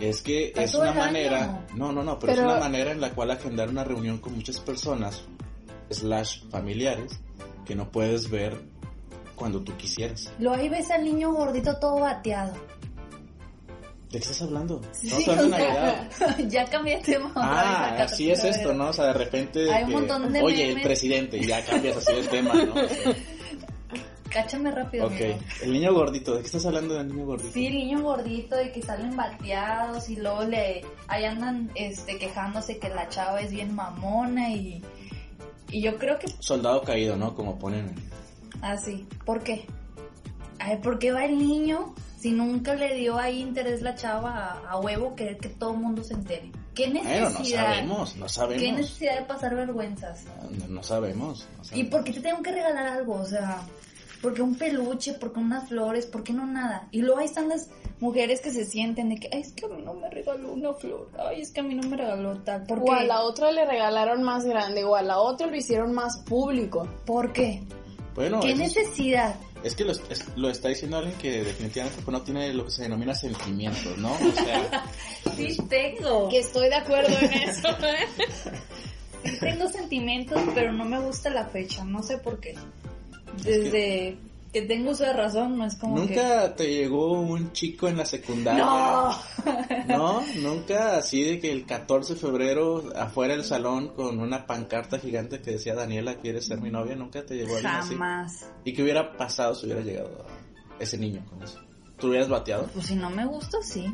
Es 0.00 0.22
que 0.22 0.52
es 0.54 0.74
una 0.74 0.90
el 0.90 0.96
manera... 0.98 1.66
No, 1.74 1.90
no, 1.92 2.02
no, 2.02 2.18
pero, 2.18 2.32
Pero- 2.34 2.46
es 2.48 2.52
una 2.52 2.60
manera 2.60 2.92
en 2.92 3.00
la 3.00 3.10
cual 3.10 3.30
agendar 3.30 3.68
una 3.68 3.84
reunión 3.84 4.18
con 4.18 4.34
muchas 4.34 4.60
personas, 4.60 5.22
slash 5.90 6.42
familiares, 6.50 7.18
que 7.64 7.74
no 7.74 7.90
puedes 7.90 8.28
ver 8.30 8.60
cuando 9.34 9.62
tú 9.62 9.76
quisieras. 9.76 10.32
Luego 10.38 10.56
ahí 10.56 10.68
ves 10.68 10.90
al 10.90 11.04
niño 11.04 11.32
gordito 11.32 11.78
todo 11.78 12.00
bateado. 12.00 12.52
¿De 14.10 14.12
qué 14.12 14.18
estás 14.18 14.42
hablando? 14.42 14.80
Sí, 14.92 15.08
de 15.26 15.32
o 15.32 15.48
sea, 15.48 16.38
ya 16.46 16.64
cambié 16.66 16.98
de 16.98 17.02
tema. 17.02 17.26
vez 17.26 17.34
Ah, 17.36 17.96
así 18.04 18.30
es 18.30 18.38
14 18.40 18.42
de 18.42 18.62
esto. 18.62 18.74
¿no? 18.74 18.88
O 18.88 18.92
sea, 18.92 19.06
de 19.06 19.12
repente... 19.14 19.72
Hay 19.72 19.84
un 19.84 19.92
montón 19.92 20.32
de 20.32 20.42
Oye, 20.42 20.72
el 20.72 20.80
presidente, 20.82 21.44
ya 21.44 21.64
cambias 21.64 21.96
así 21.96 22.14
de 22.14 22.22
tema, 22.28 22.54
¿no? 22.54 22.74
O 22.74 22.88
sea, 22.88 23.14
Cáchame 24.36 24.70
rápido, 24.70 25.06
ok, 25.06 25.12
amigo. 25.12 25.38
el 25.62 25.72
niño 25.72 25.94
gordito, 25.94 26.34
¿de 26.34 26.40
qué 26.40 26.46
estás 26.46 26.66
hablando 26.66 26.92
del 26.92 27.08
niño 27.08 27.24
gordito? 27.24 27.52
Sí, 27.54 27.66
el 27.68 27.74
niño 27.74 28.02
gordito 28.02 28.54
de 28.54 28.70
que 28.70 28.82
salen 28.82 29.16
bateados 29.16 30.10
y 30.10 30.16
luego 30.16 30.44
le 30.44 30.84
ahí 31.08 31.24
andan 31.24 31.70
este 31.74 32.18
quejándose 32.18 32.78
que 32.78 32.90
la 32.90 33.08
chava 33.08 33.40
es 33.40 33.50
bien 33.50 33.74
mamona 33.74 34.50
y 34.50 34.82
y 35.70 35.80
yo 35.80 35.96
creo 35.96 36.18
que 36.18 36.26
Soldado 36.38 36.82
caído, 36.82 37.16
¿no? 37.16 37.34
Como 37.34 37.58
ponen... 37.58 37.94
así. 38.60 39.06
¿Por 39.24 39.42
qué? 39.42 39.66
Ay, 40.58 40.76
¿por 40.78 40.98
qué 40.98 41.12
va 41.12 41.24
el 41.24 41.38
niño 41.38 41.94
si 42.18 42.30
nunca 42.32 42.74
le 42.74 42.94
dio 42.94 43.18
ahí 43.18 43.40
interés 43.40 43.80
la 43.82 43.94
chava 43.94 44.32
a, 44.36 44.70
a 44.70 44.78
huevo 44.80 45.14
querer 45.16 45.38
que 45.38 45.48
todo 45.48 45.72
el 45.72 45.78
mundo 45.78 46.04
se 46.04 46.12
entere? 46.14 46.52
¿Qué 46.74 46.88
necesidad? 46.88 47.30
no 47.30 47.44
sabemos, 47.44 48.16
no 48.16 48.28
sabemos. 48.28 48.62
¿Qué 48.62 48.72
necesidad 48.72 49.18
de 49.18 49.24
pasar 49.24 49.54
vergüenzas? 49.56 50.24
No, 50.58 50.68
no 50.68 50.82
sabemos. 50.82 51.46
no 51.56 51.62
¿Y 51.62 51.66
sabemos. 51.66 51.90
por 51.90 52.04
qué 52.04 52.12
te 52.12 52.20
tengo 52.20 52.42
que 52.42 52.52
regalar 52.52 52.86
algo? 52.86 53.14
O 53.14 53.24
sea, 53.24 53.62
¿por 54.22 54.34
qué 54.34 54.42
un 54.42 54.54
peluche? 54.56 55.14
¿Por 55.14 55.32
qué 55.32 55.40
unas 55.40 55.68
flores? 55.68 56.06
¿Por 56.06 56.22
qué 56.24 56.32
no 56.32 56.46
nada? 56.46 56.88
Y 56.90 57.00
luego 57.02 57.20
ahí 57.20 57.26
están 57.26 57.48
las 57.48 57.68
mujeres 58.00 58.40
que 58.40 58.50
se 58.50 58.64
sienten 58.64 59.08
de 59.08 59.16
que, 59.16 59.28
ay, 59.32 59.40
es 59.40 59.52
que 59.52 59.64
a 59.66 59.68
mí 59.68 59.82
no 59.82 59.94
me 59.94 60.08
regaló 60.10 60.52
una 60.52 60.74
flor. 60.74 61.08
Ay, 61.18 61.40
es 61.42 61.50
que 61.50 61.60
a 61.60 61.62
mí 61.62 61.74
no 61.74 61.88
me 61.88 61.96
regaló 61.96 62.36
tal. 62.38 62.64
¿Por 62.66 62.80
O 62.80 62.92
a 62.92 63.02
la 63.04 63.22
otra 63.22 63.50
le 63.52 63.64
regalaron 63.64 64.22
más 64.22 64.44
grande, 64.44 64.84
o 64.84 64.94
a 64.96 65.02
la 65.02 65.18
otra 65.18 65.46
lo 65.46 65.56
hicieron 65.56 65.92
más 65.92 66.18
público. 66.18 66.86
¿Por 67.04 67.32
qué? 67.32 67.62
Bueno, 68.14 68.40
¿Qué 68.40 68.54
necesidad? 68.54 69.34
Es 69.62 69.74
que 69.74 69.84
lo, 69.84 69.92
es- 69.92 70.24
lo 70.36 70.48
está 70.48 70.68
diciendo 70.68 70.96
alguien 70.98 71.16
que 71.18 71.42
definitivamente 71.42 72.00
pues, 72.02 72.12
no 72.12 72.22
tiene 72.22 72.52
lo 72.54 72.64
que 72.66 72.70
se 72.70 72.82
denomina 72.82 73.14
sentimientos, 73.14 73.96
¿no? 73.98 74.12
O 74.12 74.32
sea, 74.32 74.84
Sí 75.36 75.56
tengo. 75.68 76.28
Que 76.28 76.38
estoy 76.38 76.68
de 76.68 76.76
acuerdo 76.76 77.14
en 77.20 77.32
eso. 77.34 77.68
Sí 79.24 79.36
tengo 79.40 79.68
sentimientos, 79.68 80.40
pero 80.54 80.72
no 80.72 80.84
me 80.84 81.00
gusta 81.00 81.30
la 81.30 81.46
fecha. 81.46 81.84
No 81.84 82.02
sé 82.02 82.18
por 82.18 82.38
qué. 82.40 82.54
Desde 83.42 84.18
que 84.52 84.62
tengo 84.62 84.94
de 84.94 85.12
razón, 85.12 85.58
no 85.58 85.66
es 85.66 85.76
como 85.76 85.96
que... 85.96 86.14
nunca 86.14 86.54
te 86.56 86.72
llegó 86.72 87.12
un 87.20 87.52
chico 87.52 87.88
en 87.88 87.98
la 87.98 88.06
secundaria. 88.06 88.64
¡No! 88.64 89.14
No, 89.86 90.22
nunca 90.36 90.96
así 90.96 91.22
de 91.22 91.38
que 91.38 91.52
el 91.52 91.64
14 91.64 92.14
de 92.14 92.20
febrero 92.20 92.82
afuera 92.96 93.34
del 93.34 93.44
salón 93.44 93.88
con 93.94 94.18
una 94.18 94.46
pancarta 94.46 94.98
gigante 94.98 95.40
que 95.40 95.52
decía 95.52 95.74
Daniela, 95.74 96.16
¿quieres 96.16 96.46
ser 96.46 96.60
mi 96.60 96.70
novia? 96.70 96.96
Nunca 96.96 97.24
te 97.24 97.36
llegó 97.36 97.54
alguien 97.54 97.72
así. 97.72 97.92
Jamás. 97.94 98.50
¿Y 98.64 98.72
qué 98.72 98.82
hubiera 98.82 99.12
pasado 99.16 99.54
si 99.54 99.66
hubiera 99.66 99.82
llegado 99.82 100.24
ese 100.80 100.98
niño 100.98 101.24
con 101.28 101.42
eso? 101.42 101.60
¿Tú 101.98 102.08
hubieras 102.08 102.28
bateado? 102.28 102.66
Pues 102.72 102.86
si 102.86 102.96
no 102.96 103.10
me 103.10 103.24
gusta, 103.26 103.58
sí. 103.62 103.86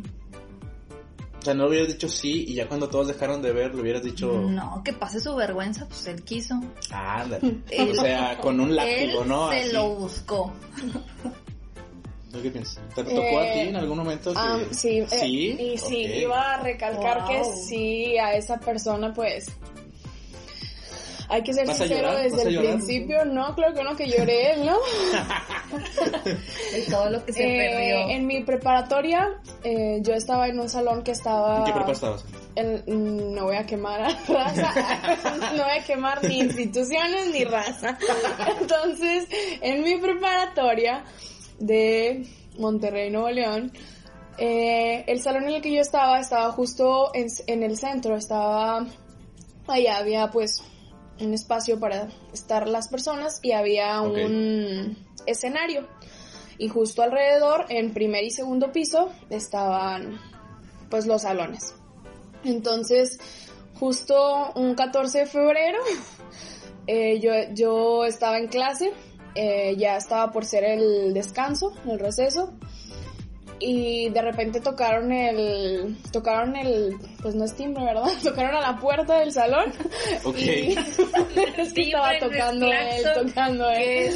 O 1.43 1.45
sea, 1.45 1.55
no 1.55 1.67
hubieras 1.67 1.89
dicho 1.89 2.09
sí 2.09 2.45
y 2.47 2.55
ya 2.55 2.69
cuando 2.69 2.89
todos 2.89 3.09
dejaron 3.09 3.43
de 3.43 3.51
ver, 3.53 3.75
le 3.75 3.83
hubieras 3.83 4.05
dicho. 4.05 4.33
No, 4.49 4.81
que 4.85 4.93
pase 4.93 5.19
su 5.19 5.35
vergüenza, 5.35 5.87
pues 5.89 6.07
él 6.07 6.23
quiso. 6.23 6.55
Ah, 6.93 7.27
o 7.91 7.95
sea, 7.97 8.39
con 8.39 8.61
un 8.61 8.77
látigo, 8.77 9.23
él 9.23 9.29
¿no? 9.29 9.51
se 9.51 9.59
Así. 9.59 9.73
lo 9.73 9.89
buscó. 9.97 10.53
¿Tú 12.31 12.41
qué 12.41 12.49
piensas? 12.51 12.81
¿Te 12.95 13.03
tocó 13.03 13.41
a 13.41 13.43
ti 13.43 13.59
Eh, 13.59 13.69
en 13.71 13.77
algún 13.77 13.99
momento? 13.99 14.33
que- 14.33 14.39
Ah, 14.39 14.59
sí, 14.71 14.99
eh, 15.01 15.07
Sí. 15.09 15.57
y 15.61 15.79
sí, 15.79 15.97
iba 16.05 16.55
a 16.55 16.63
recalcar 16.63 17.27
que 17.27 17.43
sí, 17.45 18.17
a 18.19 18.35
esa 18.37 18.61
persona 18.61 19.13
pues 19.13 19.47
hay 21.33 21.43
que 21.43 21.55
ser 21.55 21.67
¿Vas 21.67 21.81
a 21.81 21.87
sincero 21.87 22.09
llorar? 22.09 22.23
desde 22.23 22.37
¿Vas 22.37 22.45
a 22.45 22.49
el 22.49 22.55
llorar? 22.55 22.73
principio, 22.75 23.25
no, 23.25 23.55
claro 23.55 23.75
que 23.75 23.83
no, 23.83 23.97
que 23.97 24.07
lloré, 24.09 24.57
¿no? 24.59 24.77
Y 26.77 26.91
todo 26.91 27.11
lo 27.11 27.25
que 27.25 27.33
se 27.33 27.43
Eh, 27.45 27.71
perdió. 27.71 28.09
en 28.17 28.27
mi 28.27 28.43
preparatoria 28.43 29.29
eh, 29.65 29.99
yo 30.03 30.15
estaba 30.15 30.49
en 30.49 30.61
un 30.61 30.69
salón 30.69 31.03
que 31.03 31.13
estaba... 31.13 31.59
¿En 31.59 31.65
qué 31.65 31.73
prepa 31.73 31.93
estabas? 31.93 32.25
en- 32.55 32.83
mm, 32.87 33.35
no 33.35 33.45
voy 33.45 33.57
a 33.57 33.65
quemar 33.65 34.01
a 34.03 34.09
raza, 34.29 34.75
no 35.57 35.63
voy 35.65 35.79
a 35.81 35.85
quemar 35.85 36.23
ni 36.25 36.41
instituciones 36.41 37.29
ni 37.33 37.45
raza. 37.45 37.97
Entonces, 38.61 39.27
en 39.63 39.83
mi 39.83 39.97
preparatoria 39.97 41.05
de 41.59 42.27
Monterrey, 42.59 43.11
Nuevo 43.11 43.31
León, 43.31 43.73
eh, 44.39 45.05
el 45.07 45.21
salón 45.23 45.45
en 45.45 45.55
el 45.55 45.63
que 45.63 45.73
yo 45.75 45.81
estaba 45.81 46.21
estaba 46.21 46.53
justo 46.53 47.11
en, 47.15 47.29
en 47.47 47.63
el 47.63 47.77
centro, 47.79 48.17
estaba 48.17 48.85
allá 49.67 49.97
había 49.99 50.31
pues 50.31 50.63
un 51.23 51.35
espacio 51.35 51.79
para 51.79 52.09
estar 52.33 52.69
las 52.69 52.89
personas 52.89 53.39
y 53.43 53.53
había 53.53 54.01
un 54.03 54.97
escenario 55.27 55.89
y 56.59 56.69
justo 56.69 57.03
alrededor 57.03 57.67
en 57.71 57.93
primer 57.93 58.25
y 58.25 58.31
segundo 58.31 58.73
piso 58.73 59.11
estaban 59.31 60.21
pues 60.91 61.07
los 61.07 61.23
salones. 61.23 61.75
Entonces, 62.45 63.19
justo 63.75 64.53
un 64.55 64.75
14 64.75 65.21
de 65.21 65.27
febrero, 65.27 65.79
eh, 66.87 67.19
yo, 67.21 67.33
yo 67.53 68.05
estaba 68.05 68.39
en 68.39 68.49
clase, 68.49 68.93
eh, 69.35 69.75
ya 69.77 69.97
estaba 69.97 70.31
por 70.31 70.45
ser 70.45 70.65
el 70.65 71.15
descanso, 71.15 71.73
el 71.89 71.99
receso, 71.99 72.53
y 73.65 74.09
de 74.11 74.23
repente 74.23 74.61
tocaron 74.61 75.13
el, 75.13 75.97
tocaron 76.13 76.57
el, 76.57 76.97
pues 77.21 77.35
no 77.35 77.45
es 77.45 77.55
timbre, 77.55 77.85
¿verdad? 77.85 78.05
Tocaron 78.23 78.55
a 78.57 78.61
la 78.61 78.77
puerta 78.79 79.19
del 79.21 79.33
salón. 79.33 79.73
Ok. 80.25 80.37
Y 80.39 80.75
es 81.61 81.73
que 81.73 81.83
estaba 81.83 82.19
tocando 82.19 82.67
él, 82.67 83.05
tocando 83.27 83.71
él. 83.71 84.11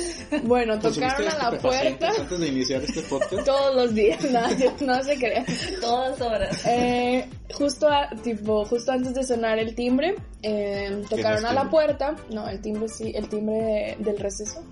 Bueno, 0.44 0.74
¿Consumiste 0.80 1.24
tocaron 1.24 1.40
a 1.40 1.50
la 1.50 1.58
puerta 1.58 2.08
Antes 2.18 2.38
de 2.40 2.48
iniciar 2.48 2.82
este 2.82 3.02
podcast. 3.02 3.44
todos 3.44 3.74
los 3.74 3.94
días, 3.94 4.22
no, 4.30 4.40
no 4.86 5.02
se 5.02 5.16
crean. 5.16 5.44
Todas 5.80 6.20
horas. 6.20 6.62
Eh, 6.66 7.28
justo, 7.54 7.88
a- 7.88 8.08
tipo, 8.22 8.64
justo 8.66 8.92
antes 8.92 9.14
de 9.14 9.24
sonar 9.24 9.58
el 9.58 9.74
timbre, 9.74 10.14
eh, 10.48 11.02
tocaron 11.10 11.44
a 11.44 11.52
la 11.52 11.68
puerta. 11.68 12.14
No, 12.30 12.48
el 12.48 12.60
timbre 12.60 12.88
sí, 12.88 13.12
el 13.14 13.28
timbre 13.28 13.56
de- 13.56 13.96
del 14.04 14.18
receso. 14.18 14.62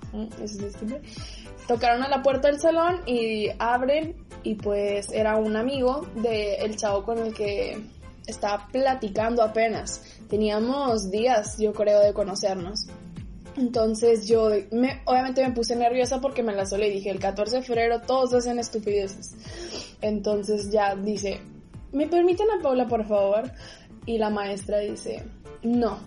Ese 0.43 0.59
es 0.59 0.63
el 0.63 0.77
timbre. 0.77 1.01
Tocaron 1.67 2.03
a 2.03 2.09
la 2.09 2.23
puerta 2.23 2.49
del 2.49 2.61
salón 2.61 3.01
y 3.07 3.49
abren 3.59 4.15
y 4.43 4.55
pues 4.55 5.11
era 5.11 5.37
un 5.37 5.57
amigo 5.57 6.07
del 6.15 6.77
chavo 6.77 7.03
con 7.05 7.19
el 7.19 7.35
que 7.35 7.79
estaba 8.27 8.69
platicando 8.71 9.43
apenas. 9.43 10.03
Teníamos 10.29 11.11
días, 11.11 11.57
yo 11.59 11.73
creo, 11.73 12.01
de 12.01 12.13
conocernos. 12.13 12.87
Entonces 13.57 14.27
yo, 14.27 14.51
me, 14.73 15.01
obviamente 15.07 15.47
me 15.47 15.53
puse 15.55 15.75
nerviosa 15.77 16.21
porque 16.21 16.43
me 16.43 16.53
la 16.55 16.67
solé 16.67 16.89
y 16.89 16.93
dije, 16.95 17.11
el 17.11 17.19
14 17.21 17.57
de 17.59 17.63
febrero 17.63 18.01
todos 18.01 18.35
hacen 18.35 18.59
estupideces. 18.59 19.35
Entonces 20.03 20.71
ya 20.71 20.95
dice, 20.97 21.41
¿me 21.93 22.07
permiten 22.09 22.47
a 22.51 22.63
Paula, 22.63 22.87
por 22.87 23.07
favor? 23.07 23.51
Y 24.07 24.19
la 24.19 24.29
maestra 24.29 24.79
dice, 24.81 25.23
no, 25.65 25.99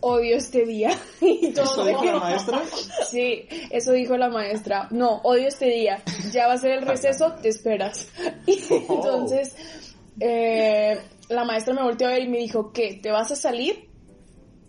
odio 0.00 0.36
este 0.36 0.64
día. 0.64 0.90
Y 1.20 1.46
¿Eso 1.46 1.62
todos 1.62 1.86
dijo 1.88 2.04
la 2.04 2.18
maestra? 2.18 2.62
Sí, 3.10 3.46
eso 3.70 3.92
dijo 3.92 4.16
la 4.16 4.28
maestra. 4.28 4.88
No, 4.90 5.20
odio 5.24 5.48
este 5.48 5.66
día. 5.66 6.02
Ya 6.32 6.46
va 6.46 6.54
a 6.54 6.58
ser 6.58 6.72
el 6.72 6.82
receso, 6.86 7.32
te 7.42 7.48
esperas. 7.48 8.08
Y 8.46 8.60
Oh. 8.88 8.94
entonces, 8.96 9.54
eh, 10.20 10.98
la 11.28 11.44
maestra 11.44 11.74
me 11.74 11.82
volteó 11.82 12.08
a 12.08 12.12
ver 12.12 12.22
y 12.22 12.28
me 12.28 12.38
dijo, 12.38 12.72
¿qué? 12.72 12.98
¿Te 13.02 13.10
vas 13.10 13.30
a 13.30 13.36
salir? 13.36 13.88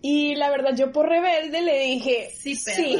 Y 0.01 0.35
la 0.35 0.51
verdad, 0.51 0.75
yo 0.75 0.91
por 0.91 1.09
rebelde 1.09 1.61
le 1.63 1.79
dije, 1.79 2.29
Sí, 2.31 2.55
sí. 2.55 2.99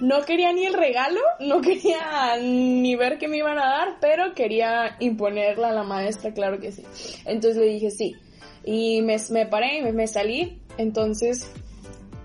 No 0.00 0.22
quería 0.22 0.52
ni 0.52 0.66
el 0.66 0.74
regalo, 0.74 1.20
no 1.38 1.60
quería 1.60 2.36
ni 2.42 2.96
ver 2.96 3.18
qué 3.18 3.28
me 3.28 3.36
iban 3.36 3.56
a 3.58 3.66
dar, 3.66 3.98
pero 4.00 4.34
quería 4.34 4.96
imponerla 4.98 5.68
a 5.68 5.72
la 5.72 5.84
maestra, 5.84 6.34
claro 6.34 6.58
que 6.58 6.72
sí. 6.72 6.82
Entonces 7.24 7.56
le 7.56 7.66
dije 7.68 7.90
sí. 7.92 8.16
Y 8.64 9.02
me, 9.02 9.16
me 9.30 9.46
paré 9.46 9.78
y 9.78 9.82
me, 9.82 9.92
me 9.92 10.06
salí. 10.06 10.62
Entonces, 10.76 11.50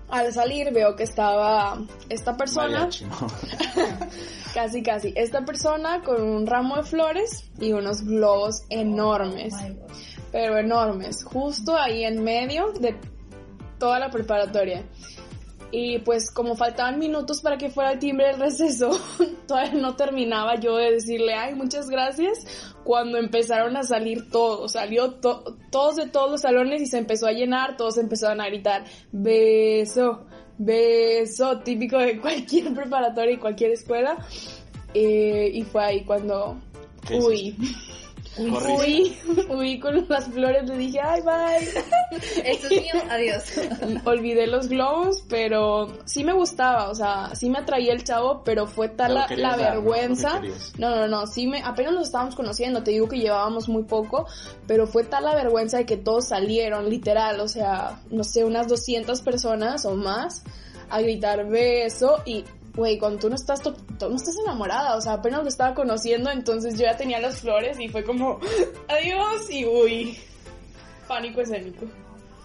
al 0.08 0.32
salir 0.32 0.72
veo 0.72 0.96
que 0.96 1.02
estaba 1.02 1.82
esta 2.08 2.36
persona, 2.36 2.88
casi 4.54 4.82
casi, 4.82 5.12
esta 5.16 5.44
persona 5.44 6.02
con 6.02 6.22
un 6.22 6.46
ramo 6.46 6.76
de 6.76 6.82
flores 6.84 7.50
y 7.60 7.72
unos 7.72 8.02
globos 8.02 8.62
enormes. 8.70 9.54
Oh 9.54 9.86
pero 10.36 10.58
enormes, 10.58 11.24
justo 11.24 11.76
ahí 11.76 12.04
en 12.04 12.22
medio 12.22 12.72
de 12.72 12.94
toda 13.78 13.98
la 13.98 14.10
preparatoria. 14.10 14.84
Y 15.72 15.98
pues 15.98 16.30
como 16.30 16.54
faltaban 16.56 16.98
minutos 16.98 17.42
para 17.42 17.58
que 17.58 17.70
fuera 17.70 17.92
el 17.92 17.98
timbre 17.98 18.28
del 18.28 18.38
receso, 18.40 18.90
todavía 19.48 19.74
no 19.74 19.96
terminaba 19.96 20.54
yo 20.60 20.76
de 20.76 20.92
decirle, 20.92 21.34
ay, 21.34 21.54
muchas 21.54 21.88
gracias, 21.90 22.74
cuando 22.84 23.18
empezaron 23.18 23.76
a 23.76 23.82
salir 23.82 24.30
todos, 24.30 24.72
salió 24.72 25.14
to- 25.14 25.56
todos 25.72 25.96
de 25.96 26.06
todos 26.06 26.30
los 26.30 26.40
salones 26.42 26.80
y 26.82 26.86
se 26.86 26.98
empezó 26.98 27.26
a 27.26 27.32
llenar, 27.32 27.76
todos 27.76 27.98
empezaron 27.98 28.40
a 28.40 28.46
gritar, 28.46 28.84
beso, 29.10 30.24
beso, 30.56 31.58
típico 31.60 31.98
de 31.98 32.20
cualquier 32.20 32.72
preparatoria 32.72 33.32
y 33.34 33.38
cualquier 33.38 33.72
escuela. 33.72 34.16
Eh, 34.94 35.50
y 35.52 35.62
fue 35.64 35.82
ahí 35.84 36.04
cuando, 36.04 36.58
¿Qué 37.06 37.18
uy. 37.18 37.56
Uy, 38.38 39.16
uy, 39.48 39.80
con 39.80 40.06
las 40.08 40.26
flores 40.26 40.68
le 40.68 40.76
dije, 40.76 41.00
ay, 41.00 41.22
bye. 41.22 42.18
Esto 42.44 42.66
es 42.66 42.82
mío, 42.82 43.02
adiós. 43.10 43.44
Olvidé 44.04 44.46
los 44.46 44.68
globos, 44.68 45.24
pero 45.28 45.88
sí 46.04 46.22
me 46.22 46.32
gustaba, 46.32 46.90
o 46.90 46.94
sea, 46.94 47.34
sí 47.34 47.48
me 47.48 47.58
atraía 47.58 47.92
el 47.92 48.04
chavo, 48.04 48.42
pero 48.44 48.66
fue 48.66 48.88
tal 48.90 49.14
la, 49.14 49.56
vergüenza. 49.56 50.40
No, 50.78 50.94
no, 50.94 51.08
no, 51.08 51.26
sí 51.26 51.46
me, 51.46 51.62
apenas 51.62 51.94
nos 51.94 52.06
estábamos 52.06 52.34
conociendo, 52.34 52.82
te 52.82 52.90
digo 52.90 53.08
que 53.08 53.18
llevábamos 53.18 53.68
muy 53.68 53.84
poco, 53.84 54.26
pero 54.66 54.86
fue 54.86 55.04
tal 55.04 55.24
la 55.24 55.34
vergüenza 55.34 55.78
de 55.78 55.86
que 55.86 55.96
todos 55.96 56.28
salieron, 56.28 56.90
literal, 56.90 57.40
o 57.40 57.48
sea, 57.48 58.00
no 58.10 58.24
sé, 58.24 58.44
unas 58.44 58.68
200 58.68 59.20
personas 59.22 59.84
o 59.86 59.94
más 59.94 60.44
a 60.88 61.00
gritar 61.00 61.48
beso 61.48 62.22
y 62.24 62.44
güey, 62.76 62.98
cuando 62.98 63.18
tú 63.18 63.28
no 63.28 63.34
estás 63.34 63.62
tú 63.62 63.74
no 64.00 64.16
estás 64.16 64.36
enamorada, 64.44 64.96
o 64.96 65.00
sea, 65.00 65.14
apenas 65.14 65.42
lo 65.42 65.48
estaba 65.48 65.74
conociendo, 65.74 66.30
entonces 66.30 66.78
yo 66.78 66.84
ya 66.84 66.96
tenía 66.96 67.18
las 67.18 67.40
flores 67.40 67.80
y 67.80 67.88
fue 67.88 68.04
como 68.04 68.38
adiós 68.88 69.50
y 69.50 69.64
uy, 69.64 70.18
pánico 71.08 71.40
escénico. 71.40 71.86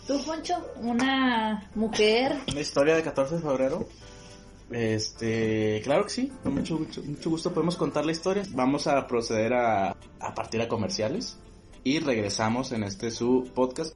Tú, 0.07 0.19
Poncho, 0.23 0.55
una 0.77 1.69
mujer. 1.75 2.35
Una 2.49 2.61
historia 2.61 2.95
de 2.95 3.03
14 3.03 3.35
de 3.35 3.41
febrero. 3.41 3.87
Este, 4.71 5.81
claro 5.83 6.05
que 6.05 6.09
sí, 6.09 6.31
con 6.41 6.55
mucho, 6.55 6.79
mucho, 6.79 7.03
mucho 7.03 7.29
gusto 7.29 7.53
podemos 7.53 7.75
contar 7.75 8.05
la 8.05 8.13
historia. 8.13 8.43
Vamos 8.51 8.87
a 8.87 9.05
proceder 9.05 9.53
a, 9.53 9.95
a 10.19 10.33
partir 10.33 10.61
a 10.61 10.67
comerciales 10.67 11.37
y 11.83 11.99
regresamos 11.99 12.71
en 12.71 12.83
este 12.83 13.11
su 13.11 13.49
podcast. 13.53 13.95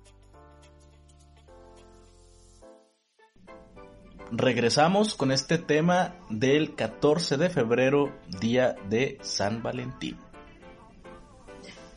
Regresamos 4.32 5.14
con 5.14 5.32
este 5.32 5.58
tema 5.60 6.16
del 6.30 6.74
14 6.74 7.38
de 7.38 7.50
febrero, 7.50 8.12
día 8.40 8.76
de 8.90 9.20
San 9.22 9.62
Valentín. 9.62 10.18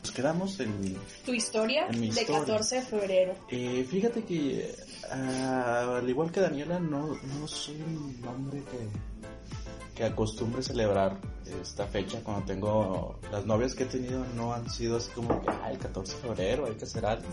Nos 0.01 0.11
quedamos 0.11 0.59
en 0.59 0.95
Tu 1.25 1.33
historia 1.33 1.87
En 1.87 1.99
mi 1.99 2.11
de 2.11 2.21
historia. 2.21 2.39
14 2.41 2.75
de 2.75 2.81
febrero. 2.83 3.33
Eh, 3.49 3.85
fíjate 3.89 4.23
que 4.23 4.75
ah, 5.11 5.97
al 5.97 6.09
igual 6.09 6.31
que 6.31 6.39
Daniela 6.39 6.79
no, 6.79 7.07
no 7.07 7.47
soy 7.47 7.81
un 7.81 8.23
hombre 8.27 8.61
que, 8.63 9.95
que 9.95 10.03
acostumbre 10.03 10.61
celebrar 10.61 11.17
esta 11.61 11.87
fecha 11.87 12.21
cuando 12.23 12.45
tengo 12.45 13.19
las 13.31 13.45
novias 13.45 13.73
que 13.73 13.83
he 13.83 13.87
tenido 13.87 14.23
no 14.35 14.53
han 14.53 14.69
sido 14.69 14.97
así 14.97 15.09
como 15.11 15.41
que 15.41 15.49
ah, 15.49 15.71
el 15.71 15.79
14 15.79 16.15
de 16.15 16.21
febrero 16.21 16.65
hay 16.67 16.75
que 16.75 16.83
hacer 16.85 17.05
algo 17.05 17.25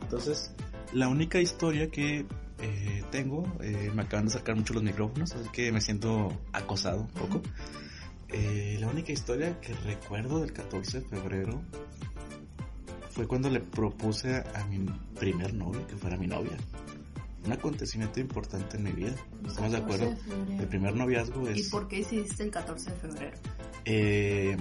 entonces 0.00 0.52
la 0.92 1.08
única 1.08 1.40
historia 1.40 1.90
que 1.90 2.24
eh, 2.62 3.02
tengo 3.10 3.44
eh, 3.60 3.90
me 3.94 4.02
acaban 4.02 4.26
de 4.26 4.30
acercar 4.30 4.56
mucho 4.56 4.72
los 4.74 4.82
micrófonos 4.82 5.32
así 5.32 5.48
que 5.50 5.70
me 5.72 5.80
siento 5.80 6.32
acosado 6.52 7.00
un 7.00 7.08
poco 7.08 7.42
Eh, 8.34 8.78
la 8.80 8.88
única 8.88 9.12
historia 9.12 9.60
que 9.60 9.74
recuerdo 9.74 10.40
del 10.40 10.54
14 10.54 11.00
de 11.00 11.04
febrero 11.06 11.62
fue 13.10 13.26
cuando 13.26 13.50
le 13.50 13.60
propuse 13.60 14.36
a, 14.54 14.64
mi 14.70 14.86
primer 15.20 15.52
novio 15.52 15.86
que 15.86 15.96
fuera 15.96 16.16
mi 16.16 16.26
novia. 16.26 16.56
Un 17.44 17.52
acontecimiento 17.52 18.20
importante 18.20 18.78
en 18.78 18.84
mi 18.84 18.92
vida. 18.92 19.14
¿Estamos 19.46 19.72
de 19.72 19.78
acuerdo? 19.78 20.14
El 20.58 20.66
primer 20.66 20.94
noviazgo 20.94 21.50
¿Y 21.50 21.60
es... 21.60 21.68
por 21.68 21.88
qué 21.88 21.98
hiciste 21.98 22.44
el 22.44 22.50
14 22.50 22.90
de 22.90 22.96
febrero? 22.96 23.36
eh, 23.84 24.56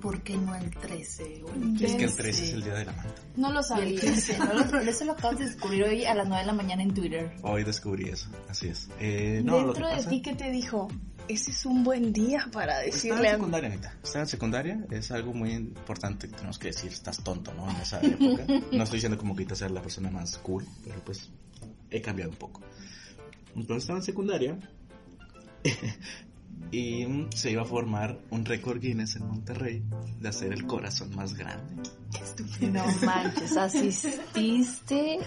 ¿Por 0.00 0.22
qué 0.22 0.36
no 0.36 0.54
el 0.54 0.70
13? 0.70 1.42
o 1.44 1.52
el 1.54 1.74
Es 1.84 1.94
que 1.96 2.04
el 2.04 2.10
15? 2.10 2.16
13 2.22 2.44
es 2.44 2.50
el 2.52 2.62
día 2.64 2.74
de 2.74 2.84
la 2.86 2.92
madre. 2.92 3.10
No 3.36 3.52
lo 3.52 3.58
el 3.60 3.64
sabía. 3.64 4.00
15, 4.00 4.38
¿no? 4.38 4.54
Lo- 4.72 4.80
Eso 4.80 5.04
lo 5.04 5.12
acabas 5.12 5.38
de 5.38 5.44
descubrir 5.46 5.84
hoy 5.84 6.04
a 6.04 6.14
las 6.14 6.26
9 6.26 6.40
de 6.42 6.46
la 6.46 6.52
mañana 6.54 6.82
en 6.82 6.94
Twitter. 6.94 7.32
Hoy 7.42 7.64
descubrí 7.64 8.08
eso, 8.08 8.28
así 8.48 8.68
es. 8.68 8.88
Eh, 8.98 9.42
no, 9.44 9.58
lo 9.60 9.72
que 9.72 9.80
Dentro 9.80 9.88
de 9.88 9.96
pasa- 9.96 10.08
ti, 10.10 10.22
¿qué 10.22 10.34
te 10.34 10.50
dijo? 10.50 10.88
Ese 11.28 11.52
es 11.52 11.64
un 11.64 11.84
buen 11.84 12.12
día 12.12 12.48
para 12.52 12.82
Estaba 12.82 12.84
decirle 12.86 13.20
en 13.20 13.26
a 13.26 13.30
secundaria, 13.36 13.68
Anita. 13.70 13.94
Estaba 14.02 14.22
en 14.24 14.28
secundaria. 14.28 14.86
Es 14.90 15.10
algo 15.12 15.32
muy 15.32 15.52
importante 15.52 16.26
que 16.28 16.34
tenemos 16.34 16.58
que 16.58 16.68
decir. 16.68 16.90
Estás 16.90 17.22
tonto, 17.22 17.54
¿no? 17.54 17.70
En 17.70 17.76
esa 17.76 18.00
época. 18.00 18.44
No 18.72 18.82
estoy 18.82 18.96
diciendo 18.96 19.16
como 19.16 19.36
que 19.36 19.42
ahorita 19.42 19.54
ser 19.54 19.70
la 19.70 19.80
persona 19.80 20.10
más 20.10 20.38
cool, 20.38 20.66
pero 20.82 21.04
pues 21.04 21.30
he 21.90 22.00
cambiado 22.00 22.30
un 22.32 22.36
poco. 22.36 22.62
Entonces 23.54 23.84
estaba 23.84 24.00
en 24.00 24.04
secundaria. 24.04 24.58
y 26.72 27.06
se 27.34 27.50
iba 27.50 27.62
a 27.62 27.64
formar 27.64 28.18
un 28.30 28.44
récord 28.44 28.80
Guinness 28.80 29.16
en 29.16 29.26
Monterrey 29.26 29.82
de 30.20 30.28
hacer 30.28 30.52
el 30.52 30.66
corazón 30.66 31.14
más 31.16 31.34
grande. 31.34 31.82
No 32.60 32.84
manches, 33.04 33.56
asististe 33.56 35.18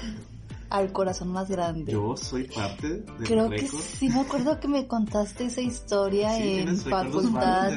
al 0.69 0.91
corazón 0.91 1.29
más 1.29 1.49
grande. 1.49 1.91
Yo 1.91 2.15
soy 2.17 2.45
parte 2.45 2.87
del 2.87 3.27
Creo 3.27 3.49
que 3.49 3.67
sí 3.67 4.09
me 4.09 4.21
acuerdo 4.21 4.59
que 4.59 4.67
me 4.67 4.87
contaste 4.87 5.45
esa 5.45 5.61
historia 5.61 6.35
Sí, 6.35 6.59
en 6.59 6.77
facultad. 6.77 7.73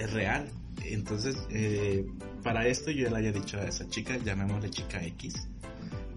Es 0.00 0.12
real. 0.12 0.48
Entonces, 0.84 1.36
eh, 1.50 2.06
para 2.42 2.66
esto 2.66 2.90
yo 2.90 3.08
le 3.10 3.16
había 3.16 3.32
dicho 3.32 3.58
a 3.58 3.64
esa 3.64 3.88
chica, 3.88 4.16
llamémosle 4.18 4.70
chica 4.70 5.02
X. 5.04 5.48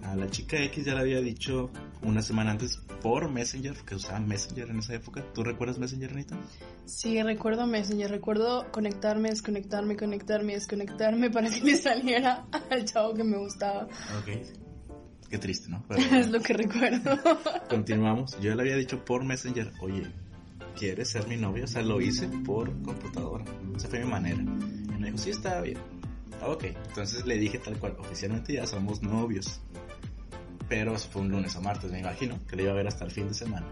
A 0.03 0.15
la 0.15 0.29
chica 0.29 0.57
X 0.57 0.85
ya 0.85 0.95
le 0.95 1.01
había 1.01 1.21
dicho 1.21 1.69
una 2.01 2.21
semana 2.21 2.51
antes 2.51 2.77
por 3.01 3.29
Messenger, 3.29 3.73
porque 3.73 3.95
usaban 3.95 4.27
Messenger 4.27 4.69
en 4.69 4.79
esa 4.79 4.93
época. 4.93 5.23
¿Tú 5.33 5.43
recuerdas 5.43 5.79
Messenger, 5.79 6.11
Anita? 6.11 6.37
Sí, 6.85 7.21
recuerdo 7.21 7.67
Messenger, 7.67 8.09
recuerdo 8.09 8.71
conectarme, 8.71 9.29
desconectarme, 9.29 9.95
conectarme, 9.97 10.53
desconectarme 10.53 11.29
para 11.31 11.49
que 11.49 11.61
me 11.61 11.75
saliera 11.75 12.45
al 12.69 12.85
chavo 12.85 13.13
que 13.13 13.23
me 13.23 13.37
gustaba. 13.37 13.83
Ok. 14.19 14.29
Qué 15.29 15.37
triste, 15.37 15.69
¿no? 15.69 15.83
Pero 15.87 16.01
Es 16.17 16.29
lo 16.29 16.39
que 16.39 16.53
recuerdo. 16.53 17.19
continuamos. 17.69 18.39
Yo 18.41 18.55
le 18.55 18.61
había 18.63 18.75
dicho 18.77 19.03
por 19.05 19.23
Messenger, 19.23 19.71
oye, 19.81 20.11
¿quieres 20.77 21.09
ser 21.09 21.27
mi 21.27 21.37
novio? 21.37 21.65
O 21.65 21.67
sea, 21.67 21.81
lo 21.83 22.01
hice 22.01 22.27
por 22.45 22.69
computadora. 22.81 23.45
Esa 23.75 23.87
fue 23.89 23.99
mi 23.99 24.09
manera. 24.09 24.41
Y 24.41 24.99
me 24.99 25.07
dijo, 25.07 25.17
sí, 25.17 25.29
está 25.31 25.61
bien. 25.61 25.77
Ok, 26.41 26.63
entonces 26.63 27.25
le 27.25 27.37
dije 27.37 27.59
tal 27.59 27.77
cual, 27.77 27.95
oficialmente 27.99 28.53
ya 28.53 28.65
somos 28.65 29.03
novios. 29.03 29.61
Pero 30.69 30.97
fue 30.97 31.23
un 31.23 31.29
lunes 31.29 31.55
o 31.55 31.61
martes, 31.61 31.91
me 31.91 31.99
imagino, 31.99 32.39
que 32.47 32.55
le 32.55 32.63
iba 32.63 32.71
a 32.71 32.75
ver 32.75 32.87
hasta 32.87 33.03
el 33.05 33.11
fin 33.11 33.27
de 33.27 33.33
semana. 33.33 33.65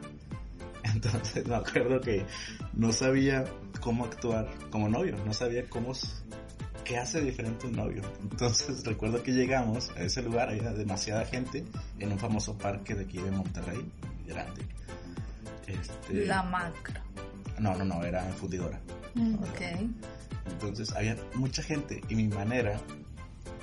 Entonces 0.83 1.47
me 1.47 1.55
acuerdo 1.55 2.01
que 2.01 2.25
no 2.73 2.91
sabía 2.91 3.45
cómo 3.79 4.05
actuar 4.05 4.49
como 4.71 4.89
novio, 4.89 5.15
no 5.25 5.33
sabía 5.33 5.69
cómo, 5.69 5.93
qué 6.83 6.97
hace 6.97 7.21
diferente 7.21 7.67
un 7.67 7.75
novio. 7.75 8.01
Entonces 8.21 8.83
recuerdo 8.85 9.21
que 9.21 9.31
llegamos 9.31 9.91
a 9.95 10.01
ese 10.01 10.21
lugar, 10.23 10.49
había 10.49 10.71
demasiada 10.71 11.25
gente 11.25 11.63
en 11.99 12.11
un 12.11 12.19
famoso 12.19 12.57
parque 12.57 12.95
de 12.95 13.03
aquí 13.03 13.19
de 13.19 13.31
Monterrey, 13.31 13.85
grande. 14.25 14.65
Este, 15.67 16.25
La 16.25 16.43
macro. 16.43 17.01
No, 17.59 17.75
no, 17.75 17.83
no, 17.83 18.03
era 18.03 18.25
en 18.25 18.33
fundidora. 18.33 18.79
Ok. 19.41 19.61
Entonces 20.45 20.91
había 20.95 21.17
mucha 21.35 21.61
gente 21.61 22.01
y 22.07 22.15
mi 22.15 22.27
manera 22.27 22.79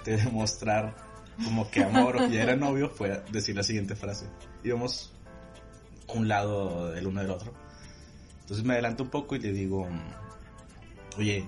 de 0.05 0.17
demostrar 0.17 0.95
como 1.43 1.71
que 1.71 1.83
amor 1.83 2.17
o 2.17 2.29
que 2.29 2.35
ya 2.35 2.43
era 2.43 2.57
novio 2.57 2.89
fue 2.91 3.23
decir 3.31 3.57
la 3.57 3.63
siguiente 3.63 3.97
frase. 3.97 4.27
Íbamos 4.63 5.13
a 6.09 6.13
un 6.13 6.29
lado 6.29 6.93
del 6.93 7.07
uno 7.07 7.21
del 7.21 7.31
otro. 7.31 7.53
Entonces 8.43 8.65
me 8.65 8.75
adelanto 8.75 9.05
un 9.05 9.11
poco 9.11 9.37
y 9.37 9.41
le 9.41 9.53
digo, 9.53 9.89
oye, 11.17 11.47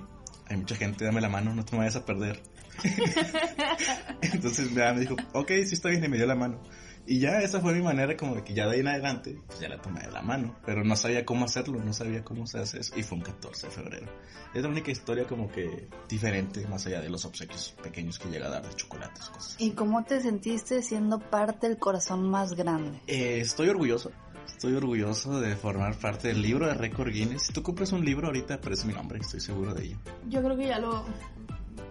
hay 0.49 0.57
mucha 0.57 0.77
gente, 0.77 1.05
dame 1.05 1.21
la 1.21 1.29
mano, 1.29 1.55
no 1.55 1.65
te 1.65 1.77
vayas 1.77 1.97
a 1.97 2.05
perder. 2.05 2.41
Entonces 4.23 4.71
me 4.71 5.01
dijo, 5.01 5.17
ok, 5.33 5.49
sí 5.67 5.75
está 5.75 5.89
bien 5.89 6.05
y 6.05 6.09
me 6.09 6.17
dio 6.17 6.27
la 6.27 6.35
mano. 6.35 6.59
Y 7.07 7.21
ya 7.21 7.41
esa 7.41 7.61
fue 7.61 7.73
mi 7.73 7.83
manera 7.83 8.17
como 8.17 8.35
de 8.35 8.43
que 8.43 8.53
ya 8.53 8.67
de 8.67 8.75
ahí 8.75 8.81
en 8.81 8.89
adelante, 8.89 9.39
pues 9.47 9.61
ya 9.61 9.69
la 9.69 9.81
tomé 9.81 10.01
de 10.01 10.11
la 10.11 10.23
mano. 10.23 10.57
Pero 10.67 10.85
no 10.85 10.97
sabía 10.97 11.25
cómo 11.25 11.45
hacerlo, 11.45 11.79
no 11.83 11.93
sabía 11.93 12.25
cómo 12.25 12.47
se 12.47 12.59
hace 12.59 12.81
eso. 12.81 12.99
Y 12.99 13.03
fue 13.03 13.19
un 13.19 13.25
14 13.25 13.67
de 13.67 13.73
febrero. 13.73 14.07
Es 14.53 14.63
la 14.63 14.69
única 14.69 14.91
historia 14.91 15.25
como 15.25 15.51
que 15.51 15.89
diferente, 16.09 16.67
más 16.67 16.87
allá 16.87 17.01
de 17.01 17.09
los 17.09 17.25
obsequios 17.25 17.75
pequeños 17.83 18.19
que 18.19 18.29
llega 18.29 18.47
a 18.47 18.51
dar 18.51 18.69
de 18.69 18.75
chocolates, 18.75 19.29
cosas. 19.29 19.57
¿Y 19.59 19.71
cómo 19.71 20.05
te 20.05 20.21
sentiste 20.21 20.83
siendo 20.83 21.21
parte 21.21 21.69
del 21.69 21.79
corazón 21.79 22.29
más 22.29 22.55
grande? 22.55 23.01
Eh, 23.07 23.41
estoy 23.41 23.69
orgulloso. 23.69 24.11
Estoy 24.47 24.75
orgulloso 24.75 25.41
de 25.41 25.55
formar 25.57 25.97
parte 25.97 26.29
del 26.29 26.43
libro 26.43 26.67
de 26.67 26.75
Récord 26.75 27.13
Guinness. 27.13 27.43
Si 27.43 27.53
tú 27.53 27.63
compras 27.63 27.93
un 27.93 28.05
libro 28.05 28.29
ahorita 28.29 28.55
aparece 28.55 28.87
mi 28.87 28.95
nombre, 28.95 29.19
estoy 29.21 29.41
seguro 29.41 29.75
de 29.75 29.85
ello. 29.85 29.99
Yo 30.29 30.43
creo 30.43 30.57
que 30.57 30.67
ya 30.67 30.79
lo... 30.79 31.05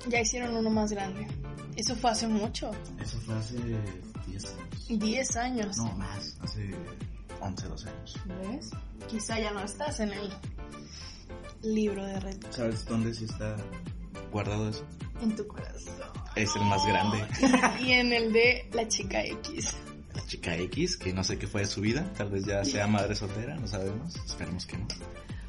Ya 0.08 0.22
hicieron 0.22 0.56
uno 0.56 0.70
más 0.70 0.92
grande. 0.92 1.28
Eso 1.76 1.96
fue 1.96 2.12
hace 2.12 2.28
mucho. 2.28 2.72
Eso 3.00 3.18
fue 3.20 3.36
hace 3.36 3.58
10 4.40 4.46
años. 4.54 4.88
10 4.90 5.36
años. 5.38 5.78
No, 5.78 5.92
más, 5.94 6.38
hace 6.42 6.72
11, 7.42 7.68
12 7.68 7.90
años. 7.90 8.16
¿Ves? 8.42 8.70
Quizá 9.08 9.40
ya 9.40 9.52
no 9.52 9.62
estás 9.62 10.00
en 10.00 10.12
el 10.12 10.30
libro 11.64 12.06
de 12.06 12.20
red. 12.20 12.38
¿Sabes 12.50 12.86
dónde 12.86 13.14
sí 13.14 13.26
está 13.26 13.56
guardado 14.32 14.70
eso? 14.70 14.86
En 15.22 15.36
tu 15.36 15.48
corazón. 15.48 15.94
Es 16.36 16.56
el 16.56 16.64
más 16.66 16.86
grande. 16.86 17.26
Y 17.82 17.92
en 17.94 18.12
el 18.14 18.34
de 18.34 18.70
la 18.74 18.88
chica 18.88 19.24
X. 19.24 19.74
La 20.14 20.26
chica 20.26 20.56
X, 20.58 20.98
que 20.98 21.14
no 21.14 21.24
sé 21.24 21.38
qué 21.38 21.48
fue 21.48 21.62
de 21.62 21.68
su 21.68 21.82
vida, 21.82 22.12
tal 22.18 22.30
vez 22.30 22.46
ya 22.46 22.64
sea 22.64 22.88
madre 22.88 23.16
soltera, 23.16 23.56
no 23.58 23.68
sabemos, 23.68 24.16
esperemos 24.26 24.66
que 24.66 24.78
no. 24.78 24.88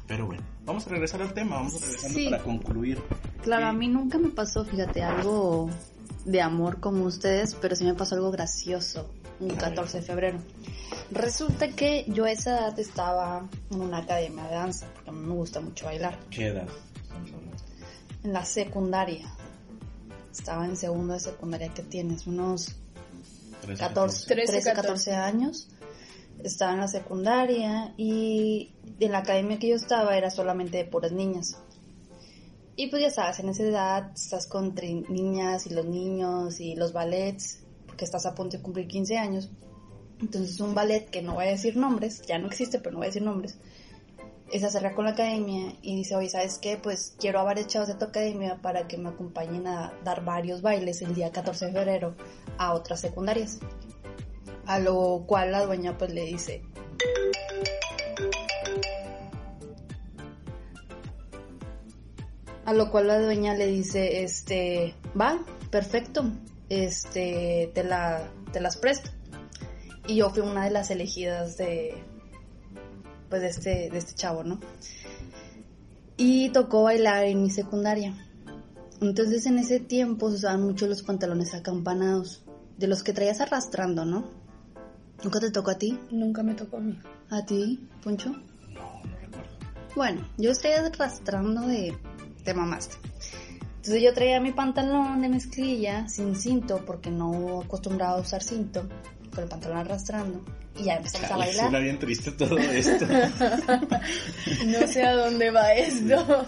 Pero 0.07 0.25
bueno, 0.25 0.43
vamos 0.65 0.87
a 0.87 0.89
regresar 0.89 1.21
al 1.21 1.33
tema, 1.33 1.55
vamos 1.57 1.75
a 1.75 1.85
regresar 1.85 2.11
Sí. 2.11 2.29
para 2.29 2.43
concluir. 2.43 3.01
Claro, 3.43 3.63
Sí. 3.65 3.69
a 3.69 3.73
mí 3.73 3.87
nunca 3.87 4.17
me 4.17 4.29
pasó, 4.29 4.63
fíjate, 4.65 5.03
algo 5.03 5.69
de 6.25 6.41
amor 6.41 6.79
como 6.79 7.05
ustedes, 7.05 7.55
pero 7.55 7.75
sí 7.75 7.83
me 7.83 7.93
pasó 7.93 8.15
algo 8.15 8.31
gracioso 8.31 9.09
un 9.39 9.49
14 9.49 9.99
de 9.99 10.03
febrero. 10.03 10.39
Resulta 11.11 11.69
que 11.69 12.05
yo 12.07 12.25
a 12.25 12.31
esa 12.31 12.57
edad 12.57 12.79
estaba 12.79 13.47
en 13.71 13.81
una 13.81 13.99
academia 13.99 14.43
de 14.45 14.55
danza, 14.55 14.87
porque 14.93 15.09
a 15.09 15.13
mí 15.13 15.25
me 15.25 15.33
gusta 15.33 15.61
mucho 15.61 15.85
bailar, 15.85 16.17
¿Qué 16.29 16.47
edad? 16.47 16.67
en 18.23 18.33
la 18.33 18.45
secundaria. 18.45 19.31
Estaba 20.31 20.65
en 20.65 20.75
segundo 20.75 21.13
de 21.13 21.19
secundaria, 21.19 21.73
¿qué 21.73 21.83
tienes? 21.83 22.27
Unos 22.27 22.75
13, 23.61 23.79
14, 23.79 24.27
13, 24.27 24.51
13, 24.51 24.73
14 24.73 25.13
años. 25.13 25.69
Estaba 26.43 26.73
en 26.73 26.79
la 26.79 26.87
secundaria 26.87 27.93
y 27.97 28.73
en 28.99 29.11
la 29.11 29.19
academia 29.19 29.57
que 29.57 29.69
yo 29.69 29.75
estaba 29.75 30.15
era 30.17 30.29
solamente 30.29 30.77
de 30.77 30.85
puras 30.85 31.11
niñas. 31.11 31.57
Y 32.79 32.87
pues 32.87 33.01
ya 33.01 33.09
sabes, 33.09 33.39
en 33.39 33.49
esa 33.49 33.63
edad 33.63 34.11
estás 34.13 34.45
con 34.45 34.75
niñas 35.09 35.65
y 35.65 35.73
los 35.73 35.85
niños 35.85 36.59
y 36.59 36.75
los 36.75 36.93
ballets, 36.93 37.63
porque 37.87 38.05
estás 38.05 38.27
a 38.27 38.35
punto 38.35 38.57
de 38.57 38.61
cumplir 38.63 38.87
15 38.87 39.17
años. 39.17 39.49
Entonces 40.21 40.59
un 40.59 40.75
ballet 40.75 41.09
que 41.09 41.23
no 41.23 41.33
voy 41.33 41.45
a 41.45 41.49
decir 41.49 41.75
nombres, 41.75 42.21
ya 42.21 42.37
no 42.37 42.45
existe, 42.45 42.77
pero 42.77 42.91
no 42.91 42.97
voy 42.99 43.07
a 43.07 43.09
decir 43.09 43.23
nombres, 43.23 43.57
se 44.51 44.65
acerca 44.65 44.93
con 44.93 45.05
la 45.05 45.11
academia 45.11 45.73
y 45.81 45.95
dice, 45.95 46.15
oye, 46.15 46.29
¿sabes 46.29 46.59
qué? 46.59 46.77
Pues 46.77 47.15
quiero 47.19 47.43
varios 47.43 47.65
chavos 47.65 47.87
de 47.87 47.95
tu 47.95 48.05
academia 48.05 48.59
para 48.61 48.87
que 48.87 48.97
me 48.97 49.09
acompañen 49.09 49.65
a 49.65 49.93
dar 50.03 50.23
varios 50.23 50.61
bailes 50.61 51.01
el 51.01 51.15
día 51.15 51.31
14 51.31 51.65
de 51.65 51.71
febrero 51.73 52.15
a 52.59 52.73
otras 52.73 53.01
secundarias. 53.01 53.59
A 54.67 54.79
lo 54.79 55.23
cual 55.25 55.51
la 55.51 55.65
dueña 55.65 55.97
pues 55.97 56.13
le 56.13 56.25
dice, 56.25 56.61
a 62.67 62.73
lo 62.73 62.91
cual 62.91 63.07
la 63.07 63.17
dueña 63.17 63.55
le 63.55 63.65
dice, 63.65 64.23
este, 64.23 64.93
va, 65.19 65.39
perfecto, 65.71 66.25
este, 66.67 67.71
te 67.73 67.81
la, 67.85 68.29
te 68.51 68.59
las 68.59 68.75
presto. 68.75 69.09
Y 70.05 70.17
yo 70.17 70.29
fui 70.31 70.41
una 70.41 70.65
de 70.65 70.71
las 70.71 70.91
elegidas 70.91 71.55
de, 71.55 72.03
pues 73.29 73.41
de 73.41 73.47
este, 73.47 73.89
de 73.89 73.97
este 73.97 74.15
chavo, 74.15 74.43
¿no? 74.43 74.59
Y 76.17 76.49
tocó 76.49 76.83
bailar 76.83 77.23
en 77.23 77.41
mi 77.41 77.49
secundaria. 77.49 78.13
Entonces 78.99 79.45
en 79.45 79.59
ese 79.59 79.79
tiempo 79.79 80.29
se 80.29 80.35
usaban 80.35 80.63
mucho 80.63 80.87
los 80.87 81.03
pantalones 81.03 81.53
acampanados, 81.53 82.43
de 82.77 82.87
los 82.87 83.01
que 83.01 83.13
traías 83.13 83.39
arrastrando, 83.39 84.03
¿no? 84.03 84.29
¿Nunca 85.23 85.39
te 85.39 85.51
tocó 85.51 85.71
a 85.71 85.77
ti? 85.77 85.97
Nunca 86.11 86.43
me 86.43 86.53
tocó 86.53 86.77
a 86.77 86.81
mí. 86.81 86.99
¿A 87.29 87.45
ti, 87.45 87.87
Poncho? 88.03 88.31
No, 88.31 89.01
no 89.05 89.17
recuerdo. 89.21 89.57
Bueno, 89.95 90.27
yo 90.37 90.51
estoy 90.51 90.71
arrastrando 90.71 91.61
de... 91.61 91.97
Te 92.47 92.53
mamaste. 92.53 92.95
Entonces 93.75 94.01
yo 94.01 94.13
traía 94.13 94.39
mi 94.39 94.53
pantalón 94.53 95.21
de 95.21 95.27
mezclilla 95.27 96.07
sin 96.07 96.33
cinto 96.33 96.81
porque 96.85 97.11
no 97.11 97.59
acostumbraba 97.59 98.13
a 98.13 98.21
usar 98.21 98.41
cinto, 98.41 98.87
con 99.35 99.43
el 99.43 99.49
pantalón 99.49 99.79
arrastrando. 99.79 100.45
Y 100.79 100.83
ya 100.83 100.95
empezamos 100.95 101.25
a 101.25 101.29
Chale, 101.31 101.45
bailar. 101.47 101.69
Suena 101.69 101.79
bien 101.79 101.99
triste 101.99 102.31
todo 102.31 102.57
esto. 102.57 103.05
No 104.65 104.87
sé 104.87 105.03
a 105.03 105.13
dónde 105.17 105.51
va 105.51 105.73
esto. 105.73 106.45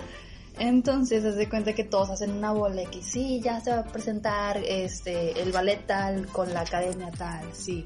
Entonces, 0.58 1.26
haz 1.26 1.36
de 1.36 1.50
cuenta 1.50 1.74
que 1.74 1.84
todos 1.84 2.12
hacen 2.12 2.32
una 2.32 2.54
bola 2.54 2.84
y 2.84 2.86
que 2.86 3.04
sí, 3.04 3.42
ya 3.44 3.60
se 3.60 3.72
va 3.72 3.80
a 3.80 3.86
presentar 3.86 4.56
este 4.56 5.42
el 5.42 5.52
ballet 5.52 5.86
tal 5.86 6.28
con 6.28 6.54
la 6.54 6.62
academia 6.62 7.12
tal, 7.12 7.44
sí. 7.52 7.84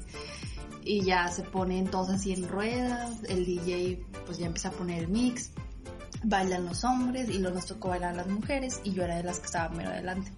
Y 0.84 1.02
ya 1.02 1.26
se 1.26 1.42
ponen 1.42 1.88
todos 1.88 2.10
así 2.10 2.32
en 2.32 2.46
ruedas, 2.46 3.10
el 3.28 3.44
DJ 3.44 4.04
pues 4.24 4.38
ya 4.38 4.46
empieza 4.46 4.68
a 4.68 4.70
poner 4.70 5.00
el 5.00 5.08
mix. 5.08 5.50
Bailan 6.24 6.64
los 6.64 6.84
hombres 6.84 7.28
y 7.28 7.38
luego 7.38 7.56
nos 7.56 7.66
tocó 7.66 7.88
bailar 7.88 8.16
las 8.16 8.26
mujeres 8.26 8.80
y 8.84 8.92
yo 8.92 9.04
era 9.04 9.16
de 9.16 9.22
las 9.22 9.38
que 9.38 9.46
estaba 9.46 9.68
mero 9.74 9.90
adelante. 9.90 10.32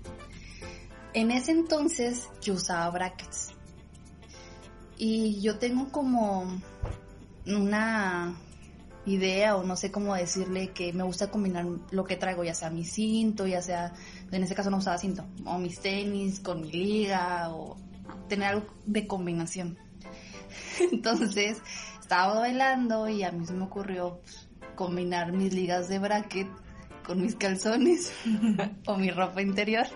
En 1.15 1.31
ese 1.31 1.53
entonces 1.53 2.29
yo 2.43 2.55
usaba 2.55 2.91
brackets. 2.91 3.53
Y 4.99 5.41
yo 5.41 5.59
tengo 5.59 5.91
como 5.91 6.61
una 7.47 8.37
idea 9.07 9.57
o 9.57 9.63
no 9.63 9.77
sé 9.77 9.93
cómo 9.93 10.15
decirle 10.15 10.73
que 10.73 10.93
me 10.93 11.05
gusta 11.05 11.31
combinar 11.31 11.65
lo 11.91 12.05
que 12.05 12.17
traigo, 12.17 12.43
ya 12.45 12.55
sea 12.55 12.71
mi 12.71 12.85
cinto, 12.85 13.47
ya 13.47 13.63
sea, 13.63 13.93
en 14.31 14.43
ese 14.43 14.55
caso 14.55 14.71
no 14.71 14.79
usaba 14.79 14.99
cinto, 14.99 15.25
o 15.45 15.59
mis 15.59 15.79
tenis 15.81 16.41
con 16.41 16.63
mi 16.63 16.73
liga 16.73 17.51
o 17.51 17.77
tener 18.29 18.49
algo 18.49 18.67
de 18.85 19.07
combinación. 19.07 19.79
Entonces 20.93 21.59
estaba 22.01 22.41
bailando 22.41 23.09
y 23.09 23.23
a 23.23 23.33
mí 23.33 23.47
se 23.47 23.53
me 23.53 23.65
ocurrió 23.65 24.21
pues, 24.23 24.46
combinar 24.77 25.33
mis 25.33 25.53
ligas 25.53 25.89
de 25.89 25.99
bracket 25.99 26.49
con 27.05 27.23
mis 27.23 27.35
calzones 27.35 28.13
o 28.87 28.97
mi 28.97 29.11
ropa 29.11 29.43
interior. 29.43 29.87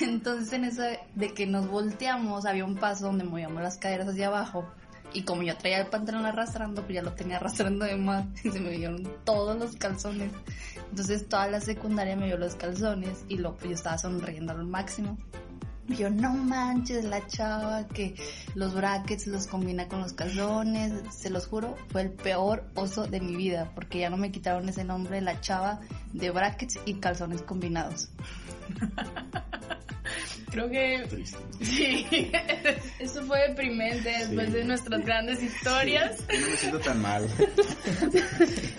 Entonces 0.00 0.52
en 0.52 0.64
eso 0.64 0.82
de 1.14 1.34
que 1.34 1.46
nos 1.46 1.68
volteamos 1.68 2.46
había 2.46 2.64
un 2.64 2.76
paso 2.76 3.06
donde 3.06 3.24
movíamos 3.24 3.62
las 3.62 3.78
caderas 3.78 4.08
hacia 4.08 4.28
abajo 4.28 4.64
y 5.12 5.22
como 5.22 5.42
yo 5.42 5.56
traía 5.56 5.80
el 5.80 5.86
pantalón 5.86 6.26
arrastrando, 6.26 6.82
pues 6.82 6.96
ya 6.96 7.02
lo 7.02 7.12
tenía 7.12 7.36
arrastrando 7.36 7.84
de 7.84 7.96
más 7.96 8.26
y 8.44 8.50
se 8.50 8.60
me 8.60 8.70
vieron 8.76 9.08
todos 9.24 9.56
los 9.58 9.76
calzones. 9.76 10.30
Entonces 10.90 11.28
toda 11.28 11.48
la 11.48 11.60
secundaria 11.60 12.16
me 12.16 12.26
vio 12.26 12.36
los 12.36 12.54
calzones 12.54 13.24
y 13.28 13.38
lo, 13.38 13.54
pues 13.54 13.70
yo 13.70 13.74
estaba 13.74 13.98
sonriendo 13.98 14.52
al 14.52 14.66
máximo. 14.66 15.16
Yo, 15.88 16.10
no 16.10 16.34
manches, 16.34 17.04
la 17.04 17.26
chava 17.26 17.86
que 17.88 18.14
los 18.54 18.74
brackets 18.74 19.26
los 19.26 19.46
combina 19.46 19.86
con 19.88 20.00
los 20.00 20.12
calzones, 20.12 20.92
se 21.14 21.30
los 21.30 21.46
juro, 21.46 21.76
fue 21.90 22.02
el 22.02 22.10
peor 22.10 22.64
oso 22.74 23.06
de 23.06 23.20
mi 23.20 23.36
vida, 23.36 23.70
porque 23.74 24.00
ya 24.00 24.10
no 24.10 24.16
me 24.16 24.32
quitaron 24.32 24.68
ese 24.68 24.84
nombre, 24.84 25.20
la 25.20 25.40
chava 25.40 25.80
de 26.12 26.30
brackets 26.30 26.78
y 26.84 26.94
calzones 26.94 27.42
combinados. 27.42 28.08
Creo 30.56 30.70
que 30.70 31.04
Triste. 31.10 31.36
sí, 31.60 32.06
eso 32.98 33.22
fue 33.26 33.48
deprimente 33.48 34.08
después 34.08 34.46
Sí. 34.46 34.52
de 34.54 34.64
nuestras 34.64 35.04
grandes 35.04 35.42
historias. 35.42 36.18
No 36.32 36.48
me 36.50 36.56
siento 36.56 36.78
tan 36.80 37.02
mal. 37.02 37.28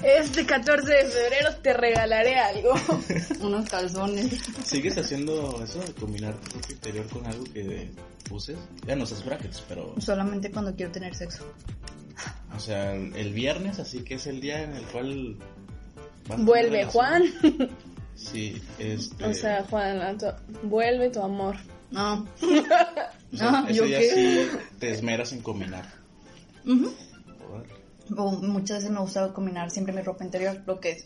Este 0.04 0.44
14 0.46 0.92
de 0.92 1.06
febrero 1.06 1.56
te 1.62 1.74
regalaré 1.74 2.36
algo. 2.40 2.74
Unos 3.42 3.70
calzones. 3.70 4.42
¿Sigues 4.66 4.98
haciendo 4.98 5.64
eso 5.64 5.80
de 5.80 5.94
combinar 5.94 6.34
tu 6.38 6.56
ropa 6.56 6.72
interior 6.72 7.08
con 7.10 7.26
algo 7.28 7.44
que 7.54 7.92
uses? 8.32 8.58
Ya 8.88 8.96
no 8.96 9.04
usas 9.04 9.24
brackets, 9.24 9.64
pero... 9.70 9.94
Solamente 10.00 10.50
cuando 10.50 10.76
quiero 10.76 10.92
tener 10.92 11.14
sexo. 11.14 11.46
O 12.56 12.60
sea, 12.60 12.96
el 12.96 13.34
viernes, 13.34 13.78
así 13.78 14.00
que 14.00 14.16
es 14.16 14.26
el 14.26 14.42
día 14.42 14.64
en 14.64 14.74
el 14.74 14.84
cual... 14.86 15.38
Vuelve. 16.40 16.86
Juan. 16.86 17.24
Sí, 18.18 18.62
este... 18.80 19.26
O 19.26 19.34
sea, 19.34 19.64
Juan, 19.70 20.18
tu- 20.18 20.26
vuelve 20.68 21.10
tu 21.10 21.22
amor. 21.22 21.56
No. 21.92 22.26
o 23.34 23.38
sea, 23.38 23.64
ese 23.70 23.74
¿yo 23.76 23.84
qué? 23.86 24.12
sí 24.52 24.58
te 24.80 24.92
esmeras 24.92 25.32
en 25.34 25.42
combinar. 25.42 25.86
Ujú. 26.66 26.92
Joder. 27.48 27.68
O 28.18 28.32
muchas 28.32 28.80
veces 28.80 28.92
me 28.92 29.00
gusta 29.00 29.32
combinar 29.34 29.70
siempre 29.72 29.94
mi 29.94 30.02
ropa 30.02 30.26
interior, 30.26 30.62
lo 30.66 30.80
que 30.80 30.92
es 30.92 31.06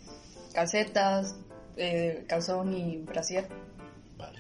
calcetas, 0.54 1.36
eh, 1.78 2.26
calzón 2.28 2.74
y 2.74 2.98
brasier. 3.00 3.48
Vale. 4.18 4.40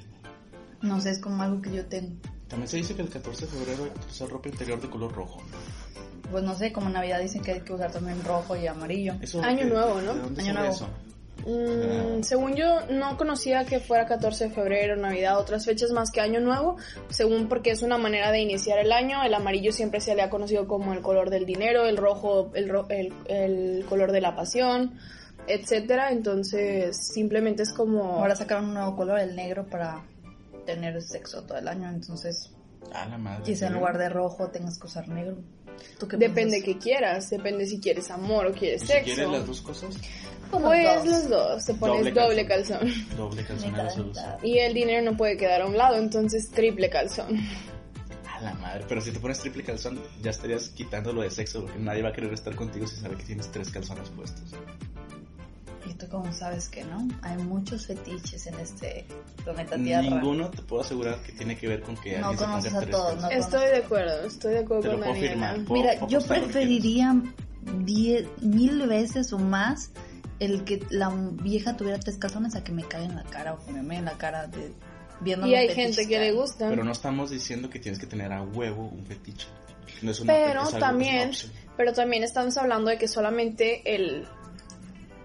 No 0.81 0.99
sé, 1.01 1.11
es 1.11 1.19
como 1.19 1.43
algo 1.43 1.61
que 1.61 1.71
yo 1.73 1.85
tengo. 1.85 2.15
También 2.47 2.67
se 2.67 2.77
dice 2.77 2.95
que 2.95 3.01
el 3.01 3.09
14 3.09 3.45
de 3.45 3.51
febrero 3.51 3.83
hay 3.85 3.91
que 3.91 4.05
usar 4.07 4.29
ropa 4.29 4.49
interior 4.49 4.81
de 4.81 4.89
color 4.89 5.11
rojo. 5.13 5.41
Pues 6.31 6.43
no 6.43 6.55
sé, 6.55 6.71
como 6.71 6.87
en 6.87 6.93
Navidad 6.93 7.19
dicen 7.19 7.41
que 7.41 7.51
hay 7.51 7.61
que 7.61 7.73
usar 7.73 7.91
también 7.91 8.23
rojo 8.23 8.55
y 8.55 8.65
amarillo. 8.67 9.13
Eso 9.21 9.41
Año 9.43 9.59
¿qué- 9.59 9.65
nuevo, 9.65 10.01
¿no? 10.01 10.13
¿De 10.13 10.19
dónde 10.21 10.41
Año 10.41 10.53
sale 10.53 10.59
nuevo. 10.59 10.73
eso? 10.75 10.87
Mm, 11.45 12.21
según 12.23 12.55
yo, 12.55 12.85
no 12.89 13.17
conocía 13.17 13.65
que 13.65 13.79
fuera 13.79 14.05
14 14.05 14.45
de 14.45 14.49
febrero, 14.51 14.95
Navidad, 14.95 15.39
otras 15.39 15.65
fechas 15.65 15.91
más 15.91 16.11
que 16.11 16.21
Año 16.21 16.39
Nuevo, 16.39 16.77
según 17.09 17.47
porque 17.47 17.71
es 17.71 17.81
una 17.81 17.97
manera 17.97 18.31
de 18.31 18.39
iniciar 18.41 18.79
el 18.79 18.91
año. 18.91 19.23
El 19.23 19.33
amarillo 19.33 19.71
siempre 19.71 20.01
se 20.01 20.15
le 20.15 20.21
ha 20.21 20.29
conocido 20.29 20.67
como 20.67 20.93
el 20.93 21.01
color 21.01 21.29
del 21.29 21.45
dinero, 21.45 21.85
el 21.85 21.97
rojo, 21.97 22.51
el, 22.53 22.69
ro- 22.69 22.87
el, 22.89 23.13
el 23.27 23.85
color 23.87 24.11
de 24.11 24.21
la 24.21 24.35
pasión, 24.35 24.97
etcétera. 25.47 26.11
Entonces, 26.11 26.97
simplemente 27.13 27.63
es 27.63 27.73
como. 27.73 28.19
Ahora 28.19 28.35
sacaron 28.35 28.65
un 28.65 28.73
nuevo 28.75 28.95
color, 28.95 29.19
el 29.19 29.35
negro, 29.35 29.65
para 29.67 30.03
tener 30.65 31.01
sexo 31.01 31.43
todo 31.43 31.57
el 31.57 31.67
año. 31.67 31.89
Entonces, 31.89 32.51
la 32.91 33.17
madre. 33.17 33.43
quizá 33.43 33.67
en 33.67 33.73
lugar 33.73 33.97
de 33.97 34.09
rojo 34.09 34.49
tengas 34.49 34.77
que 34.79 34.85
usar 34.87 35.07
negro. 35.07 35.37
¿Tú 35.97 36.07
qué 36.07 36.17
Depende 36.17 36.57
piensas? 36.61 36.63
que 36.65 36.77
quieras, 36.77 37.29
depende 37.31 37.65
si 37.65 37.79
quieres 37.79 38.11
amor 38.11 38.45
o 38.45 38.51
quieres 38.51 38.83
¿Y 38.83 38.85
si 38.87 38.91
sexo. 38.93 39.05
quieres 39.15 39.29
las 39.31 39.47
dos 39.47 39.61
cosas? 39.61 39.95
Pues 40.51 40.63
Pues 40.63 40.83
los 40.83 41.03
dos. 41.05 41.05
los 41.05 41.29
dos, 41.29 41.65
te 41.65 41.73
pones 41.75 41.97
Doble 41.97 42.11
doble, 42.21 42.45
calzón. 42.47 42.79
Doble 43.17 43.43
calzón 43.45 44.09
usa. 44.11 44.37
Y 44.43 44.57
el 44.59 44.73
dinero 44.73 45.09
no 45.09 45.17
puede 45.17 45.37
quedar 45.37 45.61
a 45.61 45.65
un 45.65 45.77
lado, 45.77 45.95
entonces 45.97 46.49
triple 46.49 46.89
calzón. 46.89 47.39
A 48.27 48.41
la 48.41 48.53
madre. 48.55 48.85
Pero 48.87 49.01
si 49.01 49.11
te 49.11 49.19
pones 49.19 49.39
triple 49.39 49.63
calzón, 49.63 49.99
ya 50.21 50.31
estarías 50.31 50.69
quitando 50.69 51.13
lo 51.13 51.21
de 51.21 51.31
sexo, 51.31 51.61
porque 51.63 51.79
nadie 51.79 52.01
va 52.01 52.09
a 52.09 52.13
querer 52.13 52.33
estar 52.33 52.55
contigo 52.55 52.85
si 52.87 52.95
sabe 52.97 53.15
que 53.15 53.23
tienes 53.23 53.49
tres 53.51 53.69
calzones 53.69 54.09
puestos. 54.09 54.43
Y 55.89 55.93
tú 55.95 56.07
como 56.09 56.31
sabes 56.31 56.67
que 56.69 56.83
no, 56.83 57.07
hay 57.21 57.37
muchos 57.37 57.87
fetiches 57.87 58.45
en 58.47 58.59
este 58.59 59.05
planeta 59.43 59.75
Tierra. 59.77 60.01
Ninguno 60.03 60.49
te 60.49 60.61
puedo 60.61 60.83
asegurar 60.83 61.21
que 61.23 61.31
tiene 61.31 61.57
que 61.57 61.67
ver 61.67 61.81
con 61.81 61.95
que 61.97 62.17
No 62.19 62.29
alguien 62.29 62.61
se 62.61 62.69
ponga 62.69 62.77
a 62.77 62.81
tres 62.81 62.91
todos, 62.91 63.21
no. 63.21 63.29
Estoy 63.29 63.65
de 63.67 63.77
acuerdo, 63.77 64.25
estoy 64.27 64.53
de 64.53 64.59
acuerdo 64.59 64.81
Te 64.83 64.87
lo 64.89 64.93
con 64.93 64.99
puedo 65.03 65.13
Daniela. 65.13 65.31
firmar. 65.53 65.65
Puedo- 65.65 65.81
Mira, 65.81 65.93
puedo 65.99 66.07
yo 66.11 66.27
preferiría 66.27 67.15
diez, 67.83 68.27
mil 68.41 68.87
veces 68.87 69.33
o 69.33 69.39
más 69.39 69.91
el 70.41 70.63
que 70.63 70.83
la 70.89 71.09
vieja 71.33 71.77
tuviera 71.77 71.99
tres 71.99 72.17
calzones 72.17 72.55
a 72.55 72.63
que 72.63 72.71
me 72.71 72.83
caiga 72.83 73.05
en 73.05 73.15
la 73.15 73.23
cara 73.23 73.53
o 73.53 73.65
que 73.65 73.71
me 73.71 73.97
en 73.97 74.05
la 74.05 74.17
cara 74.17 74.47
de, 74.47 74.73
viendo 75.21 75.45
Y 75.47 75.55
hay 75.55 75.69
gente 75.69 76.07
que 76.07 76.19
le 76.19 76.31
gusta. 76.33 76.67
Pero 76.67 76.83
no 76.83 76.91
estamos 76.91 77.29
diciendo 77.29 77.69
que 77.69 77.79
tienes 77.79 77.99
que 77.99 78.07
tener 78.07 78.31
a 78.33 78.41
huevo 78.41 78.87
un 78.89 79.05
fetiche. 79.05 79.47
No 80.01 80.11
es 80.11 80.19
una 80.19 80.33
Pero 80.33 80.47
es 80.47 80.55
algo- 80.55 80.67
es 80.67 80.73
una 80.73 80.79
también, 80.87 81.31
pero 81.77 81.93
también 81.93 82.23
estamos 82.23 82.57
hablando 82.57 82.89
de 82.89 82.97
que 82.97 83.07
solamente 83.07 83.81
el 83.95 84.25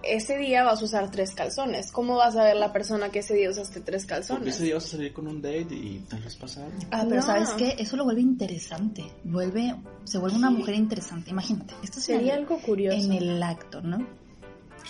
ese 0.02 0.37
día 0.38 0.62
vas 0.62 0.81
a 0.83 0.85
usar 0.85 1.11
tres 1.11 1.33
calzones. 1.33 1.90
¿Cómo 1.90 2.14
vas 2.16 2.37
a 2.37 2.44
ver 2.44 2.57
la 2.57 2.72
persona 2.72 3.11
que 3.11 3.20
ese 3.20 3.35
día 3.35 3.50
usaste 3.50 3.81
tres 3.81 4.02
Porque 4.05 4.14
calzones? 4.14 4.55
ese 4.55 4.64
día 4.64 4.74
vas 4.74 4.85
a 4.85 4.88
salir 4.88 5.12
con 5.12 5.26
un 5.26 5.42
date 5.42 5.74
y 5.74 6.05
tal 6.09 6.22
vez 6.22 6.37
pasar. 6.37 6.68
Ah, 6.92 7.05
pero 7.09 7.22
No. 7.22 7.26
¿sabes 7.26 7.50
qué? 7.59 7.74
Eso 7.79 7.96
lo 7.96 8.05
vuelve 8.05 8.20
interesante. 8.20 9.05
Vuelve, 9.24 9.74
se 10.05 10.18
vuelve 10.18 10.37
una 10.37 10.50
mujer 10.50 10.74
interesante. 10.76 11.31
Imagínate, 11.31 11.74
esto 11.83 11.98
Sería 12.00 12.35
algo 12.35 12.59
curioso. 12.61 12.96
en 12.98 13.12
el 13.14 13.42
acto, 13.42 13.81
¿no? 13.81 14.07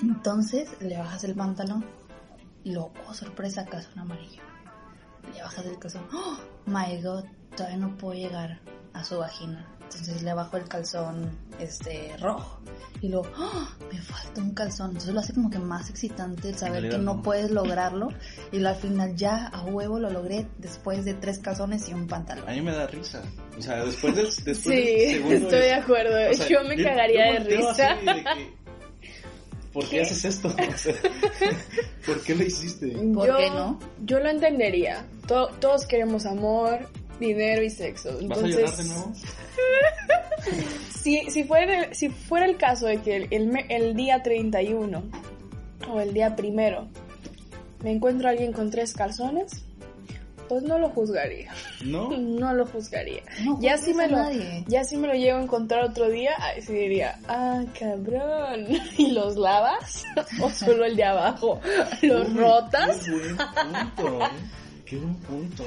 Entonces 0.03 0.69
le 0.81 0.97
bajas 0.99 1.25
el 1.25 1.35
pantalón 1.35 1.85
y 2.65 2.73
luego, 2.73 2.93
oh, 3.09 3.15
sorpresa, 3.15 3.65
calzón 3.65 3.99
amarillo. 3.99 4.43
Le 5.35 5.43
bajas 5.43 5.67
el 5.67 5.79
calzón, 5.79 6.07
oh 6.13 6.39
my 6.67 7.01
god, 7.03 7.25
todavía 7.57 7.79
no 7.79 7.97
puedo 7.97 8.15
llegar 8.15 8.61
a 8.93 9.05
su 9.05 9.19
vagina. 9.19 9.67
Entonces 9.83 10.23
le 10.25 10.35
bajo 10.35 10.57
el 10.57 10.65
calzón 10.69 11.31
este 11.61 12.17
rojo 12.21 12.61
y 13.01 13.09
luego, 13.09 13.29
oh, 13.39 13.69
me 13.93 14.01
falta 14.01 14.41
un 14.41 14.53
calzón. 14.53 14.89
Entonces 14.89 15.15
lo 15.15 15.21
hace 15.21 15.33
como 15.33 15.49
que 15.49 15.61
más 15.61 15.89
excitante 15.91 16.49
el 16.49 16.59
saber 16.59 16.89
que 16.89 16.99
no 16.99 17.15
no. 17.15 17.23
puedes 17.23 17.51
lograrlo 17.53 18.09
y 18.51 18.59
luego 18.59 18.75
al 18.75 18.83
final 18.83 19.15
ya 19.15 19.47
a 19.47 19.63
huevo 19.63 20.01
lo 20.01 20.11
logré 20.11 20.49
después 20.59 21.05
de 21.05 21.15
tres 21.15 21.39
calzones 21.39 21.89
y 21.89 21.95
un 21.95 22.09
pantalón. 22.09 22.49
A 22.49 22.53
mí 22.53 22.61
me 22.63 22.73
da 22.73 22.89
risa. 22.89 23.23
O 23.57 23.63
sea, 23.63 23.85
después 23.85 24.17
del, 24.17 24.27
después 24.27 24.59
Sí, 24.59 24.71
del 24.75 25.11
segundo 25.11 25.35
estoy 25.37 25.59
de 25.61 25.75
acuerdo. 25.75 26.31
o 26.31 26.35
sea, 26.35 26.49
yo 26.49 26.65
me 26.65 26.83
cagaría 26.83 27.33
de 27.35 27.39
risa. 27.41 27.93
así 27.93 28.07
de 28.07 28.25
que, 28.25 28.66
¿Por 29.77 29.85
qué, 29.91 29.97
¿Qué? 29.97 30.01
haces 30.01 30.25
esto? 30.25 30.49
O 30.75 30.79
sea, 30.79 30.95
¿Por 32.07 32.23
qué 32.23 32.35
lo 32.35 32.45
hiciste? 32.45 32.87
¿Por 33.13 33.27
yo, 33.29 33.37
qué 33.37 33.51
no? 33.51 33.79
Yo 34.07 34.21
lo 34.21 34.31
entendería. 34.31 35.05
To- 35.29 35.49
todos 35.61 35.87
queremos 35.87 36.25
amor, 36.25 36.89
dinero 37.21 37.63
y 37.63 37.69
sexo. 37.69 38.09
¿Vas 38.13 38.19
a 38.19 38.47
Entonces, 38.47 38.57
llorar 38.57 38.77
de 38.77 38.85
nuevo? 38.85 39.13
Si, 41.03 41.31
si, 41.31 41.45
fuera, 41.45 41.85
el- 41.85 41.95
si 41.95 42.09
fuera 42.09 42.47
el 42.47 42.57
caso 42.57 42.87
de 42.87 43.03
que 43.03 43.17
el, 43.17 43.29
el 43.31 43.57
el 43.69 43.95
día 43.97 44.23
31 44.23 45.03
o 45.91 46.01
el 46.01 46.15
día 46.15 46.35
primero 46.37 46.89
me 47.85 47.93
encuentro 47.93 48.29
a 48.29 48.31
alguien 48.31 48.53
con 48.53 48.71
tres 48.71 48.95
calzones, 48.95 49.66
pues 50.49 50.63
no 50.63 50.79
lo 50.79 50.89
juzgaría. 50.91 51.53
¿No? 51.85 52.11
No 52.17 52.53
lo 52.55 52.67
juzgaría. 52.67 53.23
No 53.45 53.59
ya 53.61 53.77
si 53.79 53.93
me 53.95 54.07
lo, 54.09 54.17
nadie. 54.19 54.65
ya 54.69 54.85
si 54.85 54.97
me 54.97 55.09
lo 55.09 55.15
llego 55.15 55.39
a 55.39 55.43
encontrar 55.43 55.85
otro 55.85 56.09
día, 56.09 56.33
ahí 56.41 56.61
sí 56.63 56.73
diría, 56.73 57.19
ah, 57.29 57.63
cabrón. 57.79 58.67
¿Y 58.99 59.13
los 59.13 59.37
lavas? 59.37 60.05
¿O 60.43 60.51
solo 60.51 60.85
el 60.85 60.97
de 60.97 61.05
abajo? 61.05 61.61
¿Los 62.03 62.29
Uy, 62.29 62.35
rotas? 62.35 63.01
Qué 63.05 63.11
buen 63.11 63.37
punto, 63.37 64.25
¿eh? 64.25 64.29
Qué 64.85 64.97
buen 64.97 65.15
punto. 65.17 65.65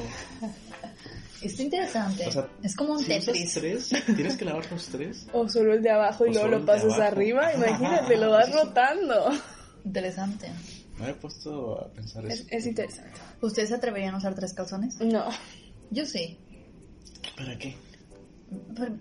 Está 1.41 1.61
interesante. 1.63 2.27
O 2.27 2.31
sea, 2.31 2.47
es 2.63 2.75
como 2.75 2.93
un 2.93 2.99
Si 2.99 3.05
Tetris. 3.05 3.53
tres, 3.53 3.89
¿tienes 4.15 4.35
que 4.37 4.43
lavar 4.45 4.69
los 4.71 4.85
tres? 4.87 5.25
¿O 5.31 5.47
solo 5.47 5.73
el 5.73 5.81
de 5.81 5.89
abajo 5.89 6.25
y 6.25 6.29
O 6.29 6.33
luego 6.33 6.47
lo 6.49 6.65
pasas 6.65 6.99
arriba? 6.99 7.53
Imagínate, 7.53 8.17
lo 8.17 8.31
vas 8.31 8.51
rotando. 8.53 9.29
Interesante. 9.85 10.51
Me 10.99 11.05
había 11.05 11.19
puesto 11.19 11.79
a 11.81 11.87
pensar 11.93 12.25
Es, 12.25 12.41
eso. 12.41 12.47
es 12.51 12.65
interesante. 12.65 13.11
¿Ustedes 13.41 13.69
se 13.69 13.75
atreverían 13.75 14.13
a 14.15 14.17
usar 14.17 14.35
tres 14.35 14.53
calzones? 14.53 14.99
No. 14.99 15.25
Yo 15.91 16.05
sí. 16.05 16.37
¿Para 17.37 17.57
qué? 17.57 17.75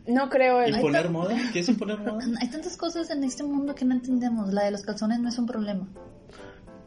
No 0.06 0.28
creo 0.28 0.62
en... 0.62 0.74
¿Imponer 0.74 1.08
moda? 1.10 1.34
¿Quieres 1.52 1.68
imponer 1.68 1.98
moda? 1.98 2.24
Hay 2.40 2.48
tantas 2.48 2.76
cosas 2.76 3.10
en 3.10 3.24
este 3.24 3.42
mundo 3.42 3.74
que 3.74 3.84
no 3.84 3.94
entendemos. 3.94 4.52
La 4.52 4.64
de 4.64 4.70
los 4.70 4.82
calzones 4.82 5.18
no 5.20 5.28
es 5.28 5.38
un 5.38 5.46
problema. 5.46 5.88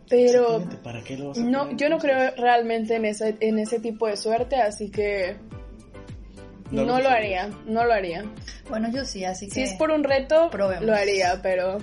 Pero 0.10 0.64
¿Para 0.84 1.02
qué 1.04 1.18
lo 1.18 1.30
vas 1.30 1.38
a 1.38 1.42
no, 1.42 1.60
poner, 1.64 1.78
yo 1.78 1.90
no 1.90 1.98
creo 1.98 2.36
realmente 2.36 2.96
en 2.96 3.06
ese, 3.06 3.38
en 3.40 3.58
ese 3.60 3.80
tipo 3.80 4.08
de 4.08 4.18
suerte, 4.18 4.58
así 4.58 4.92
que 4.92 5.38
No 6.70 6.86
no, 6.86 7.00
lo 7.00 7.08
haría, 7.10 7.50
no 7.66 7.86
lo 7.86 7.94
haría. 7.94 8.26
Bueno, 8.70 8.92
yo 8.92 9.06
sí, 9.06 9.24
así 9.24 9.48
que... 9.48 9.54
Si 9.54 9.62
es 9.62 9.74
por 9.76 9.90
un 9.90 10.04
reto, 10.04 10.50
probemos. 10.52 10.86
lo 10.86 10.94
haría, 10.94 11.40
pero... 11.42 11.78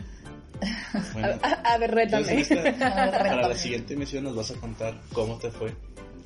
Bueno, 1.13 1.39
A, 1.43 1.49
a- 1.75 1.79
ver, 1.79 1.91
rétame. 1.95 2.45
para 2.79 3.49
la 3.49 3.55
siguiente 3.55 3.95
emisión 3.95 4.25
nos 4.25 4.37
vas 4.37 4.51
a 4.51 4.55
contar 4.55 4.95
cómo 5.13 5.39
te 5.39 5.51
fue 5.51 5.75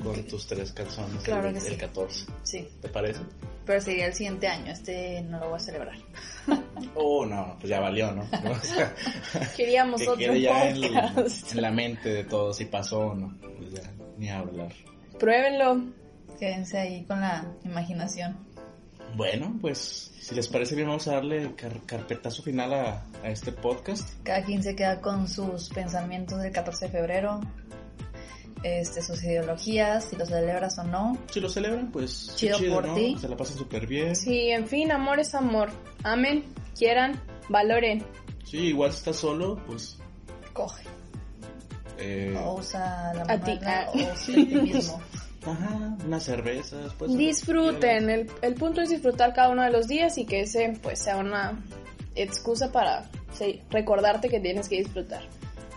con 0.03 0.21
tus 0.27 0.47
tres 0.47 0.73
calzones 0.73 1.23
Claro 1.23 1.49
el, 1.49 1.55
que 1.55 1.61
sí. 1.61 1.69
el 1.69 1.77
14. 1.79 2.27
Sí, 2.43 2.69
¿Te 2.81 2.89
parece? 2.89 3.21
pero 3.65 3.81
sería 3.81 4.07
el 4.07 4.15
siguiente 4.15 4.49
año. 4.49 4.73
Este 4.73 5.23
no 5.23 5.39
lo 5.39 5.51
voy 5.51 5.57
a 5.57 5.61
celebrar. 5.61 5.97
Oh, 6.97 7.25
no, 7.25 7.57
pues 7.61 7.71
ya 7.71 7.79
valió, 7.81 8.11
¿no? 8.13 8.23
O 8.51 8.55
sea, 8.65 8.93
Queríamos 9.57 10.01
que 10.01 10.09
otro 10.09 10.19
quede 10.19 10.41
ya 10.41 10.69
en, 10.69 10.83
en 10.83 11.63
la 11.63 11.71
mente 11.71 12.09
de 12.09 12.25
todos 12.25 12.57
si 12.57 12.65
pasó 12.65 12.99
o 12.99 13.15
no. 13.15 13.33
Pues 13.57 13.73
ya, 13.73 13.83
ni 14.19 14.29
hablar. 14.29 14.73
Pruébenlo. 15.19 15.81
Quédense 16.41 16.79
ahí 16.79 17.05
con 17.05 17.21
la 17.21 17.47
imaginación. 17.65 18.37
Bueno, 19.17 19.57
pues 19.61 20.11
si 20.21 20.35
les 20.35 20.49
parece 20.49 20.75
bien 20.75 20.89
vamos 20.89 21.07
a 21.09 21.13
darle 21.15 21.55
car- 21.55 21.83
carpetazo 21.85 22.43
final 22.43 22.73
a, 22.73 23.05
a 23.23 23.29
este 23.31 23.53
podcast. 23.53 24.09
Cada 24.23 24.43
quien 24.45 24.63
se 24.63 24.75
queda 24.75 25.01
con 25.01 25.29
sus 25.29 25.69
pensamientos 25.69 26.41
del 26.41 26.51
14 26.53 26.87
de 26.87 26.91
febrero, 26.93 27.41
este, 28.63 29.03
sus 29.03 29.23
ideologías, 29.23 30.05
si 30.05 30.17
lo 30.17 30.25
celebras 30.25 30.79
o 30.79 30.85
no. 30.85 31.19
Si 31.31 31.41
lo 31.41 31.49
celebran, 31.51 31.91
pues 31.91 32.33
Chido 32.37 32.59
por 32.73 32.87
¿no? 32.87 32.95
ti. 32.95 33.17
Se 33.21 33.29
la 33.29 33.37
pasan 33.37 33.59
súper 33.59 33.87
bien. 33.87 34.17
Sí. 34.17 34.25
Sí, 34.25 34.51
en 34.51 34.67
fin, 34.67 34.91
amor 34.93 35.21
es 35.21 35.35
amor. 35.35 35.71
Amen, 36.05 36.45
quieran, 36.79 37.21
valoren. 37.49 38.03
igual 38.53 38.93
si 38.93 38.99
estás 38.99 39.17
solo, 39.17 39.61
pues... 39.67 39.99
Coge. 40.55 40.85
eh, 41.99 42.35
O 42.43 42.55
usa 42.59 43.13
la 43.15 43.23
A 43.35 43.39
ti, 43.41 43.59
o 43.95 44.15
ti 44.27 44.47
mismo. 44.63 45.01
Ajá, 45.45 45.97
unas 46.05 46.23
cervezas. 46.23 46.95
Pues, 46.95 47.17
Disfruten, 47.17 48.11
el, 48.11 48.31
el 48.43 48.55
punto 48.55 48.81
es 48.81 48.91
disfrutar 48.91 49.35
cada 49.35 49.51
uno 49.51 49.63
de 49.63 49.71
los 49.71 49.89
días 49.89 50.17
y 50.19 50.25
que 50.25 50.43
ese 50.43 50.79
pues 50.83 51.01
sea 51.01 51.17
una 51.19 51.61
excusa 52.15 52.71
para 52.71 53.11
sí, 53.33 53.61
recordarte 53.71 54.29
que 54.29 54.41
tienes 54.41 54.69
que 54.69 54.79
disfrutar. 54.79 55.23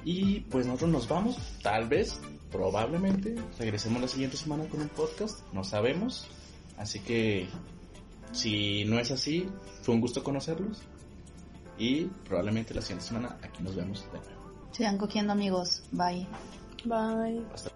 Y 0.03 0.41
pues 0.41 0.67
nosotros 0.67 0.91
nos 0.91 1.07
vamos, 1.07 1.37
tal 1.63 1.87
vez, 1.87 2.19
probablemente, 2.51 3.35
regresemos 3.57 4.01
la 4.01 4.07
siguiente 4.07 4.37
semana 4.37 4.65
con 4.65 4.81
un 4.81 4.89
podcast, 4.89 5.39
no 5.51 5.63
sabemos. 5.63 6.27
Así 6.77 6.99
que 6.99 7.47
si 8.31 8.85
no 8.85 8.99
es 8.99 9.11
así, 9.11 9.47
fue 9.81 9.95
un 9.95 10.01
gusto 10.01 10.23
conocerlos. 10.23 10.81
Y 11.77 12.05
probablemente 12.05 12.73
la 12.73 12.81
siguiente 12.81 13.05
semana 13.05 13.37
aquí 13.41 13.63
nos 13.63 13.75
vemos 13.75 14.05
de 14.11 14.19
nuevo. 14.19 14.35
Sigan 14.71 14.97
cogiendo 14.97 15.33
amigos. 15.33 15.83
Bye. 15.91 16.27
Bye. 16.85 17.41
Hasta 17.53 17.71